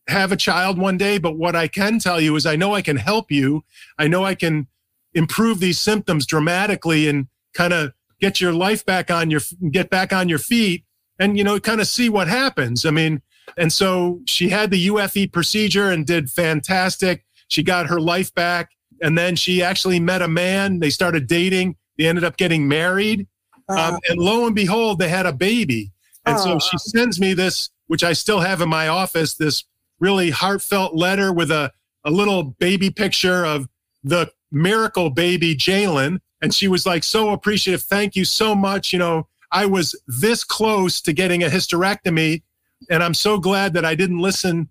have 0.07 0.31
a 0.31 0.37
child 0.37 0.77
one 0.77 0.97
day, 0.97 1.17
but 1.17 1.37
what 1.37 1.55
I 1.55 1.67
can 1.67 1.99
tell 1.99 2.21
you 2.21 2.35
is 2.35 2.45
I 2.45 2.55
know 2.55 2.73
I 2.73 2.81
can 2.81 2.97
help 2.97 3.31
you. 3.31 3.63
I 3.97 4.07
know 4.07 4.23
I 4.23 4.35
can 4.35 4.67
improve 5.13 5.59
these 5.59 5.79
symptoms 5.79 6.25
dramatically 6.25 7.07
and 7.07 7.27
kind 7.53 7.73
of 7.73 7.91
get 8.19 8.39
your 8.39 8.53
life 8.53 8.85
back 8.85 9.09
on 9.11 9.31
your 9.31 9.41
get 9.71 9.89
back 9.89 10.13
on 10.13 10.29
your 10.29 10.39
feet 10.39 10.83
and 11.19 11.37
you 11.37 11.43
know 11.43 11.59
kind 11.59 11.81
of 11.81 11.87
see 11.87 12.09
what 12.09 12.27
happens 12.27 12.85
i 12.85 12.91
mean 12.91 13.21
and 13.55 13.71
so 13.71 14.19
she 14.25 14.49
had 14.49 14.71
the 14.71 14.87
ufe 14.87 15.31
procedure 15.31 15.91
and 15.91 16.05
did 16.05 16.29
fantastic. 16.29 17.23
She 17.47 17.63
got 17.63 17.87
her 17.87 17.99
life 17.99 18.33
back. 18.33 18.71
And 19.01 19.17
then 19.17 19.35
she 19.35 19.61
actually 19.61 19.99
met 19.99 20.21
a 20.21 20.27
man. 20.27 20.79
They 20.79 20.89
started 20.89 21.27
dating. 21.27 21.75
They 21.97 22.07
ended 22.07 22.23
up 22.23 22.37
getting 22.37 22.67
married. 22.67 23.27
Uh, 23.69 23.93
um, 23.93 23.99
and 24.09 24.19
lo 24.19 24.45
and 24.45 24.55
behold 24.55 24.99
they 24.99 25.09
had 25.09 25.25
a 25.25 25.33
baby. 25.33 25.91
And 26.25 26.35
uh, 26.35 26.39
so 26.39 26.59
she 26.59 26.77
sends 26.77 27.19
me 27.19 27.33
this 27.33 27.69
which 27.87 28.03
i 28.03 28.11
still 28.11 28.41
have 28.41 28.59
in 28.59 28.67
my 28.67 28.89
office 28.89 29.35
this 29.35 29.63
really 29.99 30.29
heartfelt 30.29 30.93
letter 30.93 31.31
with 31.31 31.49
a, 31.49 31.71
a 32.03 32.11
little 32.11 32.43
baby 32.43 32.89
picture 32.89 33.45
of 33.45 33.67
the 34.03 34.29
miracle 34.51 35.09
baby 35.09 35.55
jalen. 35.55 36.19
And 36.41 36.53
she 36.53 36.67
was 36.67 36.85
like 36.85 37.03
so 37.03 37.31
appreciative. 37.31 37.81
Thank 37.81 38.15
you 38.15 38.25
so 38.25 38.55
much. 38.55 38.93
You 38.93 38.99
know 38.99 39.27
i 39.51 39.65
was 39.65 39.95
this 40.07 40.43
close 40.43 41.01
to 41.01 41.13
getting 41.13 41.43
a 41.43 41.47
hysterectomy 41.47 42.43
and 42.89 43.03
i'm 43.03 43.13
so 43.13 43.37
glad 43.37 43.73
that 43.73 43.85
i 43.85 43.95
didn't 43.95 44.19
listen 44.19 44.69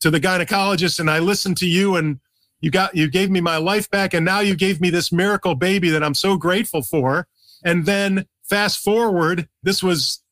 to 0.00 0.10
the 0.10 0.20
gynecologist 0.20 1.00
and 1.00 1.10
i 1.10 1.18
listened 1.18 1.56
to 1.56 1.66
you 1.66 1.96
and 1.96 2.20
you 2.60 2.70
got 2.70 2.94
you 2.94 3.08
gave 3.08 3.30
me 3.30 3.40
my 3.40 3.56
life 3.56 3.90
back 3.90 4.14
and 4.14 4.24
now 4.24 4.40
you 4.40 4.54
gave 4.54 4.80
me 4.80 4.90
this 4.90 5.12
miracle 5.12 5.54
baby 5.54 5.88
that 5.90 6.02
i'm 6.02 6.14
so 6.14 6.36
grateful 6.36 6.82
for 6.82 7.26
and 7.64 7.86
then 7.86 8.26
fast 8.42 8.78
forward 8.78 9.48
this 9.62 9.82
was 9.82 10.22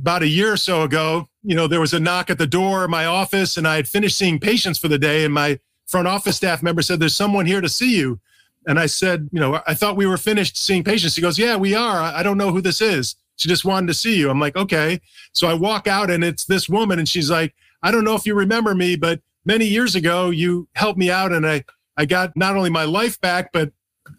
about 0.00 0.22
a 0.22 0.28
year 0.28 0.52
or 0.52 0.56
so 0.56 0.82
ago, 0.82 1.28
you 1.42 1.54
know, 1.54 1.66
there 1.66 1.80
was 1.80 1.94
a 1.94 2.00
knock 2.00 2.30
at 2.30 2.38
the 2.38 2.46
door 2.46 2.84
of 2.84 2.90
my 2.90 3.06
office 3.06 3.56
and 3.56 3.66
I 3.66 3.76
had 3.76 3.88
finished 3.88 4.18
seeing 4.18 4.38
patients 4.38 4.78
for 4.78 4.88
the 4.88 4.98
day. 4.98 5.24
And 5.24 5.32
my 5.32 5.58
front 5.86 6.06
office 6.06 6.36
staff 6.36 6.62
member 6.62 6.82
said, 6.82 7.00
There's 7.00 7.16
someone 7.16 7.46
here 7.46 7.60
to 7.60 7.68
see 7.68 7.96
you. 7.96 8.20
And 8.66 8.78
I 8.78 8.86
said, 8.86 9.28
You 9.32 9.40
know, 9.40 9.60
I 9.66 9.74
thought 9.74 9.96
we 9.96 10.06
were 10.06 10.18
finished 10.18 10.58
seeing 10.58 10.84
patients. 10.84 11.16
He 11.16 11.22
goes, 11.22 11.38
Yeah, 11.38 11.56
we 11.56 11.74
are. 11.74 12.00
I 12.00 12.22
don't 12.22 12.38
know 12.38 12.52
who 12.52 12.60
this 12.60 12.80
is. 12.80 13.16
She 13.36 13.48
just 13.48 13.64
wanted 13.64 13.86
to 13.88 13.94
see 13.94 14.16
you. 14.16 14.30
I'm 14.30 14.40
like, 14.40 14.56
Okay. 14.56 15.00
So 15.32 15.46
I 15.46 15.54
walk 15.54 15.86
out 15.86 16.10
and 16.10 16.24
it's 16.24 16.44
this 16.44 16.68
woman 16.68 16.98
and 16.98 17.08
she's 17.08 17.30
like, 17.30 17.54
I 17.82 17.90
don't 17.90 18.04
know 18.04 18.14
if 18.14 18.26
you 18.26 18.34
remember 18.34 18.74
me, 18.74 18.96
but 18.96 19.20
many 19.44 19.66
years 19.66 19.94
ago, 19.94 20.30
you 20.30 20.68
helped 20.74 20.98
me 20.98 21.10
out 21.10 21.32
and 21.32 21.46
I, 21.46 21.64
I 21.96 22.04
got 22.04 22.36
not 22.36 22.56
only 22.56 22.70
my 22.70 22.84
life 22.84 23.20
back, 23.20 23.52
but 23.52 23.70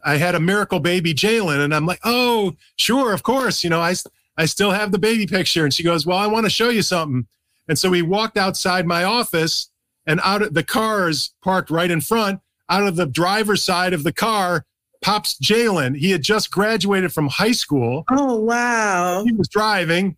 I 0.05 0.17
had 0.17 0.35
a 0.35 0.39
miracle 0.39 0.79
baby, 0.79 1.13
Jalen. 1.13 1.63
And 1.63 1.73
I'm 1.73 1.85
like, 1.85 1.99
oh, 2.03 2.55
sure, 2.77 3.13
of 3.13 3.23
course. 3.23 3.63
You 3.63 3.69
know, 3.69 3.81
I, 3.81 3.95
I 4.37 4.45
still 4.45 4.71
have 4.71 4.91
the 4.91 4.99
baby 4.99 5.27
picture. 5.27 5.63
And 5.63 5.73
she 5.73 5.83
goes, 5.83 6.05
well, 6.05 6.17
I 6.17 6.27
want 6.27 6.45
to 6.45 6.49
show 6.49 6.69
you 6.69 6.81
something. 6.81 7.27
And 7.67 7.77
so 7.77 7.89
we 7.89 8.01
walked 8.01 8.37
outside 8.37 8.85
my 8.85 9.03
office 9.03 9.69
and 10.05 10.21
out 10.23 10.41
of 10.41 10.53
the 10.53 10.63
cars 10.63 11.33
parked 11.43 11.69
right 11.69 11.91
in 11.91 12.01
front, 12.01 12.39
out 12.69 12.87
of 12.87 12.95
the 12.95 13.05
driver's 13.05 13.63
side 13.63 13.93
of 13.93 14.03
the 14.03 14.13
car 14.13 14.65
pops 15.01 15.37
Jalen. 15.39 15.97
He 15.97 16.11
had 16.11 16.23
just 16.23 16.51
graduated 16.51 17.13
from 17.13 17.27
high 17.27 17.51
school. 17.51 18.03
Oh, 18.11 18.35
wow. 18.35 19.23
He 19.25 19.33
was 19.33 19.47
driving 19.47 20.17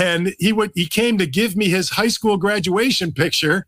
and 0.00 0.34
he 0.38 0.52
would, 0.52 0.72
he 0.74 0.86
came 0.86 1.18
to 1.18 1.26
give 1.26 1.56
me 1.56 1.68
his 1.68 1.90
high 1.90 2.08
school 2.08 2.36
graduation 2.36 3.12
picture. 3.12 3.66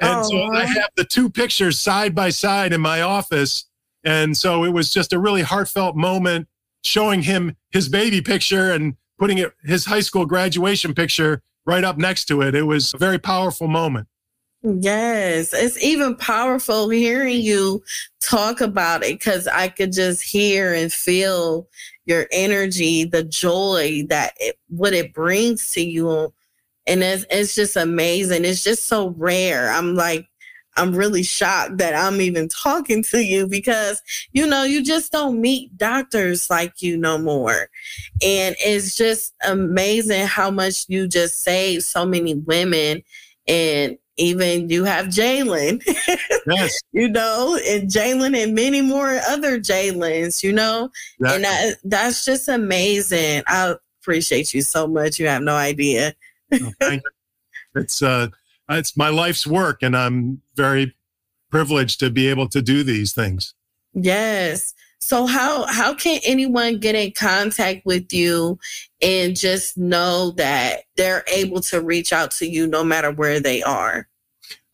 And 0.00 0.20
oh, 0.20 0.22
so 0.22 0.42
I 0.54 0.64
have 0.64 0.90
the 0.96 1.04
two 1.04 1.28
pictures 1.28 1.78
side 1.78 2.14
by 2.14 2.30
side 2.30 2.72
in 2.72 2.80
my 2.80 3.02
office. 3.02 3.66
And 4.04 4.36
so 4.36 4.64
it 4.64 4.70
was 4.70 4.92
just 4.92 5.12
a 5.12 5.18
really 5.18 5.42
heartfelt 5.42 5.96
moment 5.96 6.48
showing 6.82 7.22
him 7.22 7.56
his 7.70 7.88
baby 7.88 8.22
picture 8.22 8.72
and 8.72 8.94
putting 9.18 9.38
it, 9.38 9.52
his 9.62 9.84
high 9.84 10.00
school 10.00 10.24
graduation 10.24 10.94
picture 10.94 11.42
right 11.66 11.84
up 11.84 11.98
next 11.98 12.24
to 12.26 12.40
it. 12.40 12.54
It 12.54 12.62
was 12.62 12.94
a 12.94 12.98
very 12.98 13.18
powerful 13.18 13.68
moment. 13.68 14.08
Yes, 14.62 15.54
it's 15.54 15.82
even 15.82 16.14
powerful 16.16 16.90
hearing 16.90 17.40
you 17.40 17.82
talk 18.20 18.60
about 18.60 19.02
it 19.02 19.18
because 19.18 19.46
I 19.46 19.68
could 19.68 19.90
just 19.92 20.22
hear 20.22 20.74
and 20.74 20.92
feel 20.92 21.66
your 22.04 22.26
energy, 22.30 23.04
the 23.04 23.24
joy 23.24 24.02
that 24.10 24.34
it, 24.38 24.58
what 24.68 24.92
it 24.92 25.14
brings 25.14 25.70
to 25.72 25.80
you 25.82 26.32
and 26.88 27.04
it's, 27.04 27.26
it's 27.30 27.54
just 27.54 27.76
amazing. 27.76 28.44
It's 28.44 28.64
just 28.64 28.86
so 28.88 29.10
rare. 29.18 29.70
I'm 29.70 29.94
like, 29.94 30.26
I'm 30.76 30.94
really 30.94 31.22
shocked 31.22 31.78
that 31.78 31.94
I'm 31.94 32.20
even 32.20 32.48
talking 32.48 33.02
to 33.04 33.20
you 33.24 33.46
because, 33.46 34.02
you 34.32 34.46
know, 34.46 34.64
you 34.64 34.82
just 34.84 35.12
don't 35.12 35.40
meet 35.40 35.76
doctors 35.78 36.50
like 36.50 36.82
you 36.82 36.96
no 36.98 37.18
more. 37.18 37.68
And 38.22 38.56
it's 38.60 38.94
just 38.96 39.34
amazing 39.46 40.26
how 40.26 40.50
much 40.50 40.86
you 40.88 41.06
just 41.08 41.42
save 41.42 41.82
so 41.84 42.06
many 42.06 42.34
women. 42.34 43.02
And 43.46 43.98
even 44.20 44.68
you 44.68 44.84
have 44.84 45.06
Jalen, 45.06 45.82
yes. 46.46 46.80
you 46.92 47.08
know, 47.08 47.58
and 47.66 47.90
Jalen 47.90 48.40
and 48.40 48.54
many 48.54 48.82
more 48.82 49.18
other 49.28 49.58
Jalen's, 49.58 50.44
you 50.44 50.52
know, 50.52 50.90
exactly. 51.18 51.36
and 51.36 51.44
that, 51.44 51.76
that's 51.84 52.24
just 52.24 52.48
amazing. 52.48 53.42
I 53.46 53.74
appreciate 54.00 54.54
you 54.54 54.62
so 54.62 54.86
much. 54.86 55.18
You 55.18 55.26
have 55.28 55.42
no 55.42 55.56
idea. 55.56 56.14
it's 57.74 58.02
uh, 58.02 58.28
it's 58.68 58.96
my 58.96 59.08
life's 59.08 59.46
work, 59.46 59.82
and 59.82 59.96
I'm 59.96 60.40
very 60.54 60.94
privileged 61.50 62.00
to 62.00 62.10
be 62.10 62.28
able 62.28 62.48
to 62.48 62.62
do 62.62 62.82
these 62.82 63.12
things. 63.12 63.54
Yes. 63.94 64.74
So 65.00 65.26
how 65.26 65.64
how 65.64 65.94
can 65.94 66.20
anyone 66.24 66.78
get 66.78 66.94
in 66.94 67.12
contact 67.12 67.86
with 67.86 68.12
you 68.12 68.58
and 69.00 69.36
just 69.36 69.78
know 69.78 70.32
that 70.32 70.82
they're 70.96 71.24
able 71.32 71.60
to 71.62 71.80
reach 71.80 72.12
out 72.12 72.30
to 72.32 72.46
you 72.46 72.66
no 72.66 72.84
matter 72.84 73.10
where 73.10 73.40
they 73.40 73.62
are? 73.62 74.06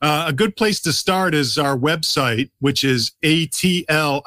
Uh, 0.06 0.26
a 0.28 0.32
good 0.32 0.54
place 0.54 0.78
to 0.78 0.92
start 0.92 1.34
is 1.34 1.58
our 1.58 1.76
website, 1.76 2.48
which 2.60 2.84
is 2.84 3.10
atlii.com. 3.24 4.20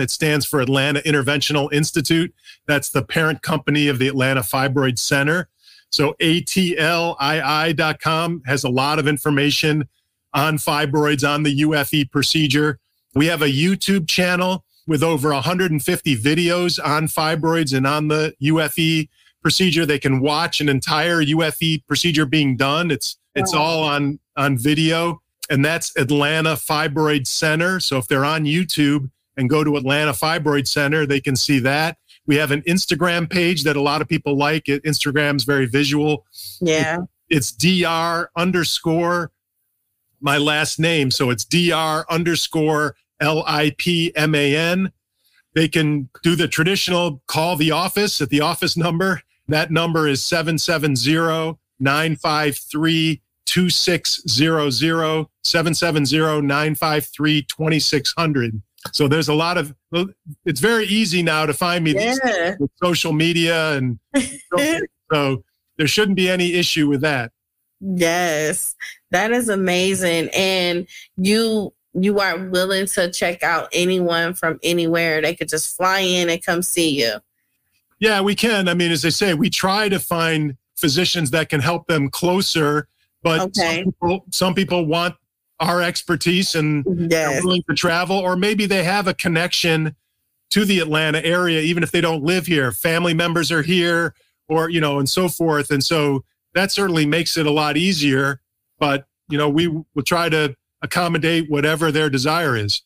It 0.00 0.08
stands 0.08 0.46
for 0.46 0.60
Atlanta 0.60 1.00
Interventional 1.00 1.72
Institute. 1.72 2.32
That's 2.68 2.90
the 2.90 3.02
parent 3.02 3.42
company 3.42 3.88
of 3.88 3.98
the 3.98 4.06
Atlanta 4.06 4.42
Fibroid 4.42 5.00
Center. 5.00 5.48
So 5.90 6.14
atlii.com 6.20 7.18
has 8.46 8.62
a 8.62 8.68
lot 8.68 9.00
of 9.00 9.08
information 9.08 9.88
on 10.32 10.58
fibroids, 10.58 11.28
on 11.28 11.42
the 11.42 11.62
UFE 11.62 12.08
procedure. 12.12 12.78
We 13.16 13.26
have 13.26 13.42
a 13.42 13.48
YouTube 13.48 14.06
channel 14.06 14.64
with 14.86 15.02
over 15.02 15.32
150 15.32 16.16
videos 16.18 16.78
on 16.84 17.08
fibroids 17.08 17.76
and 17.76 17.84
on 17.84 18.06
the 18.06 18.32
UFE 18.40 19.08
procedure. 19.42 19.84
They 19.84 19.98
can 19.98 20.20
watch 20.20 20.60
an 20.60 20.68
entire 20.68 21.20
UFE 21.20 21.84
procedure 21.88 22.26
being 22.26 22.56
done. 22.56 22.92
It's 22.92 23.16
it's 23.36 23.54
oh. 23.54 23.58
all 23.58 23.84
on 23.84 24.18
on 24.36 24.58
video, 24.58 25.22
and 25.50 25.64
that's 25.64 25.96
Atlanta 25.96 26.54
Fibroid 26.54 27.26
Center. 27.26 27.78
So 27.78 27.98
if 27.98 28.08
they're 28.08 28.24
on 28.24 28.44
YouTube 28.44 29.10
and 29.36 29.48
go 29.48 29.62
to 29.62 29.76
Atlanta 29.76 30.12
Fibroid 30.12 30.66
Center, 30.66 31.06
they 31.06 31.20
can 31.20 31.36
see 31.36 31.58
that. 31.60 31.98
We 32.26 32.36
have 32.36 32.50
an 32.50 32.62
Instagram 32.62 33.30
page 33.30 33.62
that 33.62 33.76
a 33.76 33.80
lot 33.80 34.02
of 34.02 34.08
people 34.08 34.36
like. 34.36 34.68
It, 34.68 34.82
Instagram's 34.82 35.44
very 35.44 35.66
visual. 35.66 36.26
Yeah. 36.60 37.02
It, 37.02 37.08
it's 37.28 37.52
dr 37.52 38.30
underscore 38.36 39.32
my 40.20 40.38
last 40.38 40.78
name. 40.78 41.10
So 41.10 41.30
it's 41.30 41.44
dr 41.44 42.10
underscore 42.10 42.96
L 43.20 43.44
I 43.46 43.74
P 43.78 44.12
M 44.16 44.34
A 44.34 44.56
N. 44.56 44.92
They 45.54 45.68
can 45.68 46.08
do 46.22 46.36
the 46.36 46.48
traditional 46.48 47.22
call 47.26 47.56
the 47.56 47.70
office 47.70 48.20
at 48.20 48.28
the 48.28 48.40
office 48.40 48.76
number. 48.76 49.22
That 49.48 49.70
number 49.70 50.08
is 50.08 50.22
770 50.22 51.58
953 51.78 53.22
2600 53.56 55.26
770 55.42 56.46
953 56.46 57.42
2600. 57.42 58.62
So 58.92 59.08
there's 59.08 59.28
a 59.28 59.34
lot 59.34 59.56
of. 59.56 59.74
It's 60.44 60.60
very 60.60 60.84
easy 60.84 61.22
now 61.22 61.46
to 61.46 61.54
find 61.54 61.82
me 61.82 61.94
yeah. 61.94 62.54
with 62.58 62.70
social 62.82 63.14
media, 63.14 63.72
and 63.72 63.98
so 65.12 65.42
there 65.78 65.86
shouldn't 65.86 66.16
be 66.16 66.28
any 66.28 66.52
issue 66.52 66.86
with 66.86 67.00
that. 67.00 67.32
Yes, 67.80 68.76
that 69.10 69.32
is 69.32 69.48
amazing, 69.48 70.28
and 70.34 70.86
you 71.16 71.72
you 71.94 72.20
are 72.20 72.38
willing 72.38 72.84
to 72.88 73.10
check 73.10 73.42
out 73.42 73.70
anyone 73.72 74.34
from 74.34 74.60
anywhere. 74.62 75.22
They 75.22 75.34
could 75.34 75.48
just 75.48 75.74
fly 75.74 76.00
in 76.00 76.28
and 76.28 76.44
come 76.44 76.60
see 76.60 76.90
you. 76.90 77.14
Yeah, 78.00 78.20
we 78.20 78.34
can. 78.34 78.68
I 78.68 78.74
mean, 78.74 78.92
as 78.92 79.02
I 79.06 79.08
say, 79.08 79.32
we 79.32 79.48
try 79.48 79.88
to 79.88 79.98
find 79.98 80.58
physicians 80.76 81.30
that 81.30 81.48
can 81.48 81.60
help 81.60 81.86
them 81.86 82.10
closer, 82.10 82.86
but 83.26 83.40
okay. 83.40 83.82
some, 83.82 83.84
people, 83.84 84.24
some 84.30 84.54
people 84.54 84.86
want 84.86 85.16
our 85.58 85.82
expertise 85.82 86.54
and 86.54 86.84
yes. 87.10 87.42
willing 87.42 87.64
to 87.68 87.74
travel, 87.74 88.16
or 88.16 88.36
maybe 88.36 88.66
they 88.66 88.84
have 88.84 89.08
a 89.08 89.14
connection 89.14 89.96
to 90.50 90.64
the 90.64 90.78
Atlanta 90.78 91.24
area, 91.26 91.60
even 91.60 91.82
if 91.82 91.90
they 91.90 92.00
don't 92.00 92.22
live 92.22 92.46
here. 92.46 92.70
Family 92.70 93.14
members 93.14 93.50
are 93.50 93.62
here, 93.62 94.14
or 94.48 94.70
you 94.70 94.80
know, 94.80 95.00
and 95.00 95.10
so 95.10 95.26
forth. 95.28 95.72
And 95.72 95.82
so 95.82 96.22
that 96.54 96.70
certainly 96.70 97.04
makes 97.04 97.36
it 97.36 97.46
a 97.46 97.50
lot 97.50 97.76
easier. 97.76 98.40
But 98.78 99.08
you 99.28 99.36
know, 99.36 99.48
we 99.48 99.66
will 99.66 100.04
try 100.04 100.28
to 100.28 100.54
accommodate 100.82 101.50
whatever 101.50 101.90
their 101.90 102.08
desire 102.08 102.54
is. 102.54 102.82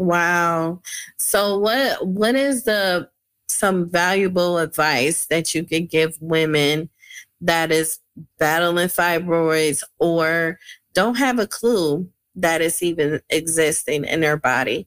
Wow. 0.00 0.82
So 1.16 1.58
what 1.60 2.04
what 2.04 2.34
is 2.34 2.64
the 2.64 3.08
some 3.48 3.88
valuable 3.88 4.58
advice 4.58 5.26
that 5.26 5.54
you 5.54 5.62
could 5.62 5.88
give 5.88 6.20
women 6.20 6.90
that 7.40 7.72
is 7.72 7.98
battling 8.38 8.88
fibroids 8.88 9.82
or 9.98 10.58
don't 10.94 11.16
have 11.16 11.38
a 11.38 11.46
clue 11.46 12.08
that 12.36 12.60
it's 12.60 12.82
even 12.82 13.20
existing 13.30 14.04
in 14.04 14.20
their 14.20 14.36
body? 14.36 14.86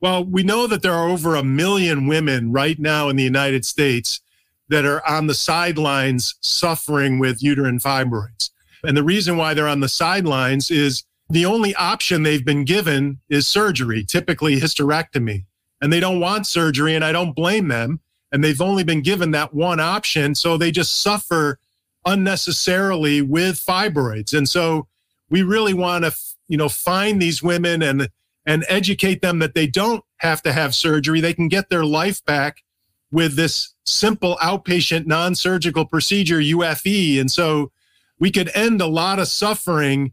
Well, 0.00 0.24
we 0.24 0.42
know 0.42 0.66
that 0.66 0.82
there 0.82 0.92
are 0.92 1.08
over 1.08 1.36
a 1.36 1.42
million 1.42 2.06
women 2.06 2.52
right 2.52 2.78
now 2.78 3.08
in 3.08 3.16
the 3.16 3.22
United 3.22 3.64
States 3.64 4.20
that 4.68 4.84
are 4.84 5.06
on 5.06 5.26
the 5.26 5.34
sidelines 5.34 6.34
suffering 6.40 7.18
with 7.18 7.42
uterine 7.42 7.78
fibroids. 7.78 8.50
And 8.82 8.96
the 8.96 9.02
reason 9.02 9.36
why 9.36 9.54
they're 9.54 9.68
on 9.68 9.80
the 9.80 9.88
sidelines 9.88 10.70
is 10.70 11.04
the 11.30 11.46
only 11.46 11.74
option 11.76 12.22
they've 12.22 12.44
been 12.44 12.64
given 12.64 13.20
is 13.28 13.46
surgery, 13.46 14.04
typically 14.04 14.60
hysterectomy. 14.60 15.44
And 15.80 15.92
they 15.92 16.00
don't 16.00 16.20
want 16.20 16.46
surgery, 16.46 16.94
and 16.94 17.04
I 17.04 17.12
don't 17.12 17.34
blame 17.34 17.68
them. 17.68 18.00
And 18.32 18.42
they've 18.42 18.60
only 18.60 18.84
been 18.84 19.02
given 19.02 19.30
that 19.32 19.54
one 19.54 19.80
option. 19.80 20.34
So 20.34 20.56
they 20.56 20.70
just 20.70 21.00
suffer 21.00 21.58
unnecessarily 22.06 23.20
with 23.20 23.56
fibroids. 23.56 24.32
And 24.32 24.48
so 24.48 24.86
we 25.28 25.42
really 25.42 25.74
want 25.74 26.04
to 26.04 26.14
you 26.48 26.56
know 26.56 26.68
find 26.68 27.20
these 27.20 27.42
women 27.42 27.82
and 27.82 28.08
and 28.46 28.64
educate 28.68 29.22
them 29.22 29.40
that 29.40 29.54
they 29.54 29.66
don't 29.66 30.04
have 30.18 30.40
to 30.42 30.52
have 30.52 30.74
surgery. 30.74 31.20
They 31.20 31.34
can 31.34 31.48
get 31.48 31.68
their 31.68 31.84
life 31.84 32.24
back 32.24 32.62
with 33.10 33.34
this 33.34 33.74
simple 33.84 34.38
outpatient 34.40 35.06
non-surgical 35.06 35.84
procedure 35.84 36.38
UFE 36.38 37.20
and 37.20 37.30
so 37.30 37.70
we 38.18 38.30
could 38.30 38.50
end 38.54 38.80
a 38.80 38.86
lot 38.86 39.18
of 39.18 39.28
suffering 39.28 40.12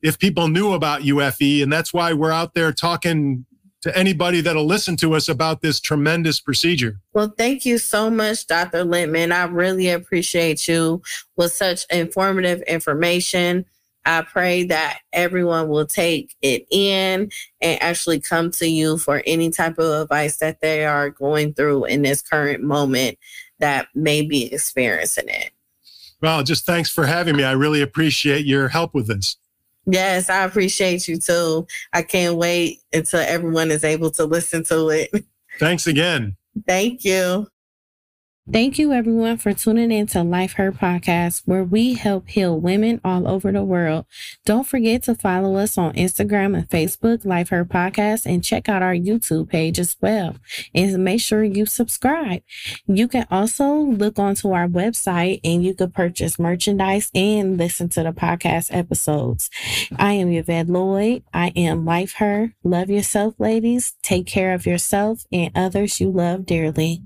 if 0.00 0.18
people 0.18 0.48
knew 0.48 0.72
about 0.72 1.02
UFE 1.02 1.62
and 1.62 1.72
that's 1.72 1.92
why 1.92 2.14
we're 2.14 2.32
out 2.32 2.54
there 2.54 2.72
talking 2.72 3.44
to 3.82 3.96
anybody 3.96 4.40
that'll 4.40 4.66
listen 4.66 4.96
to 4.96 5.14
us 5.14 5.28
about 5.28 5.60
this 5.60 5.80
tremendous 5.80 6.40
procedure. 6.40 7.00
Well, 7.12 7.34
thank 7.36 7.66
you 7.66 7.78
so 7.78 8.10
much, 8.10 8.46
Dr. 8.46 8.84
Lipman. 8.84 9.32
I 9.32 9.44
really 9.44 9.90
appreciate 9.90 10.66
you 10.66 11.02
with 11.36 11.52
such 11.52 11.84
informative 11.90 12.62
information. 12.62 13.66
I 14.04 14.22
pray 14.22 14.64
that 14.64 15.00
everyone 15.12 15.68
will 15.68 15.86
take 15.86 16.34
it 16.42 16.66
in 16.70 17.30
and 17.60 17.82
actually 17.82 18.20
come 18.20 18.50
to 18.52 18.66
you 18.66 18.98
for 18.98 19.22
any 19.26 19.50
type 19.50 19.78
of 19.78 20.02
advice 20.02 20.38
that 20.38 20.60
they 20.60 20.84
are 20.84 21.10
going 21.10 21.54
through 21.54 21.84
in 21.84 22.02
this 22.02 22.22
current 22.22 22.62
moment 22.62 23.18
that 23.58 23.88
may 23.94 24.22
be 24.22 24.52
experiencing 24.52 25.28
it. 25.28 25.50
Well, 26.20 26.42
just 26.42 26.66
thanks 26.66 26.90
for 26.90 27.06
having 27.06 27.36
me. 27.36 27.44
I 27.44 27.52
really 27.52 27.80
appreciate 27.80 28.46
your 28.46 28.68
help 28.68 28.94
with 28.94 29.08
this. 29.08 29.36
Yes, 29.86 30.30
I 30.30 30.44
appreciate 30.44 31.08
you 31.08 31.18
too. 31.18 31.66
I 31.92 32.02
can't 32.02 32.36
wait 32.36 32.78
until 32.92 33.20
everyone 33.20 33.70
is 33.70 33.84
able 33.84 34.10
to 34.12 34.24
listen 34.24 34.62
to 34.64 34.88
it. 34.90 35.10
Thanks 35.58 35.86
again. 35.86 36.36
Thank 36.66 37.04
you. 37.04 37.48
Thank 38.50 38.76
you, 38.76 38.92
everyone, 38.92 39.36
for 39.36 39.52
tuning 39.52 39.92
in 39.92 40.08
to 40.08 40.24
Life 40.24 40.54
Her 40.54 40.72
podcast, 40.72 41.42
where 41.44 41.62
we 41.62 41.94
help 41.94 42.28
heal 42.28 42.58
women 42.58 43.00
all 43.04 43.28
over 43.28 43.52
the 43.52 43.62
world. 43.62 44.04
Don't 44.44 44.66
forget 44.66 45.04
to 45.04 45.14
follow 45.14 45.54
us 45.54 45.78
on 45.78 45.92
Instagram 45.92 46.56
and 46.58 46.68
Facebook, 46.68 47.24
Life 47.24 47.50
Her 47.50 47.64
podcast, 47.64 48.26
and 48.26 48.42
check 48.42 48.68
out 48.68 48.82
our 48.82 48.96
YouTube 48.96 49.48
page 49.48 49.78
as 49.78 49.96
well. 50.00 50.34
And 50.74 51.04
make 51.04 51.20
sure 51.20 51.44
you 51.44 51.66
subscribe. 51.66 52.42
You 52.88 53.06
can 53.06 53.28
also 53.30 53.74
look 53.74 54.18
onto 54.18 54.50
our 54.50 54.66
website 54.66 55.38
and 55.44 55.64
you 55.64 55.72
can 55.72 55.92
purchase 55.92 56.36
merchandise 56.36 57.12
and 57.14 57.56
listen 57.56 57.90
to 57.90 58.02
the 58.02 58.12
podcast 58.12 58.76
episodes. 58.76 59.50
I 59.96 60.14
am 60.14 60.32
Yvette 60.32 60.66
Lloyd. 60.66 61.22
I 61.32 61.52
am 61.54 61.84
Life 61.84 62.14
Her. 62.14 62.54
Love 62.64 62.90
yourself, 62.90 63.36
ladies. 63.38 63.94
Take 64.02 64.26
care 64.26 64.52
of 64.52 64.66
yourself 64.66 65.26
and 65.30 65.52
others 65.54 66.00
you 66.00 66.10
love 66.10 66.44
dearly. 66.44 67.04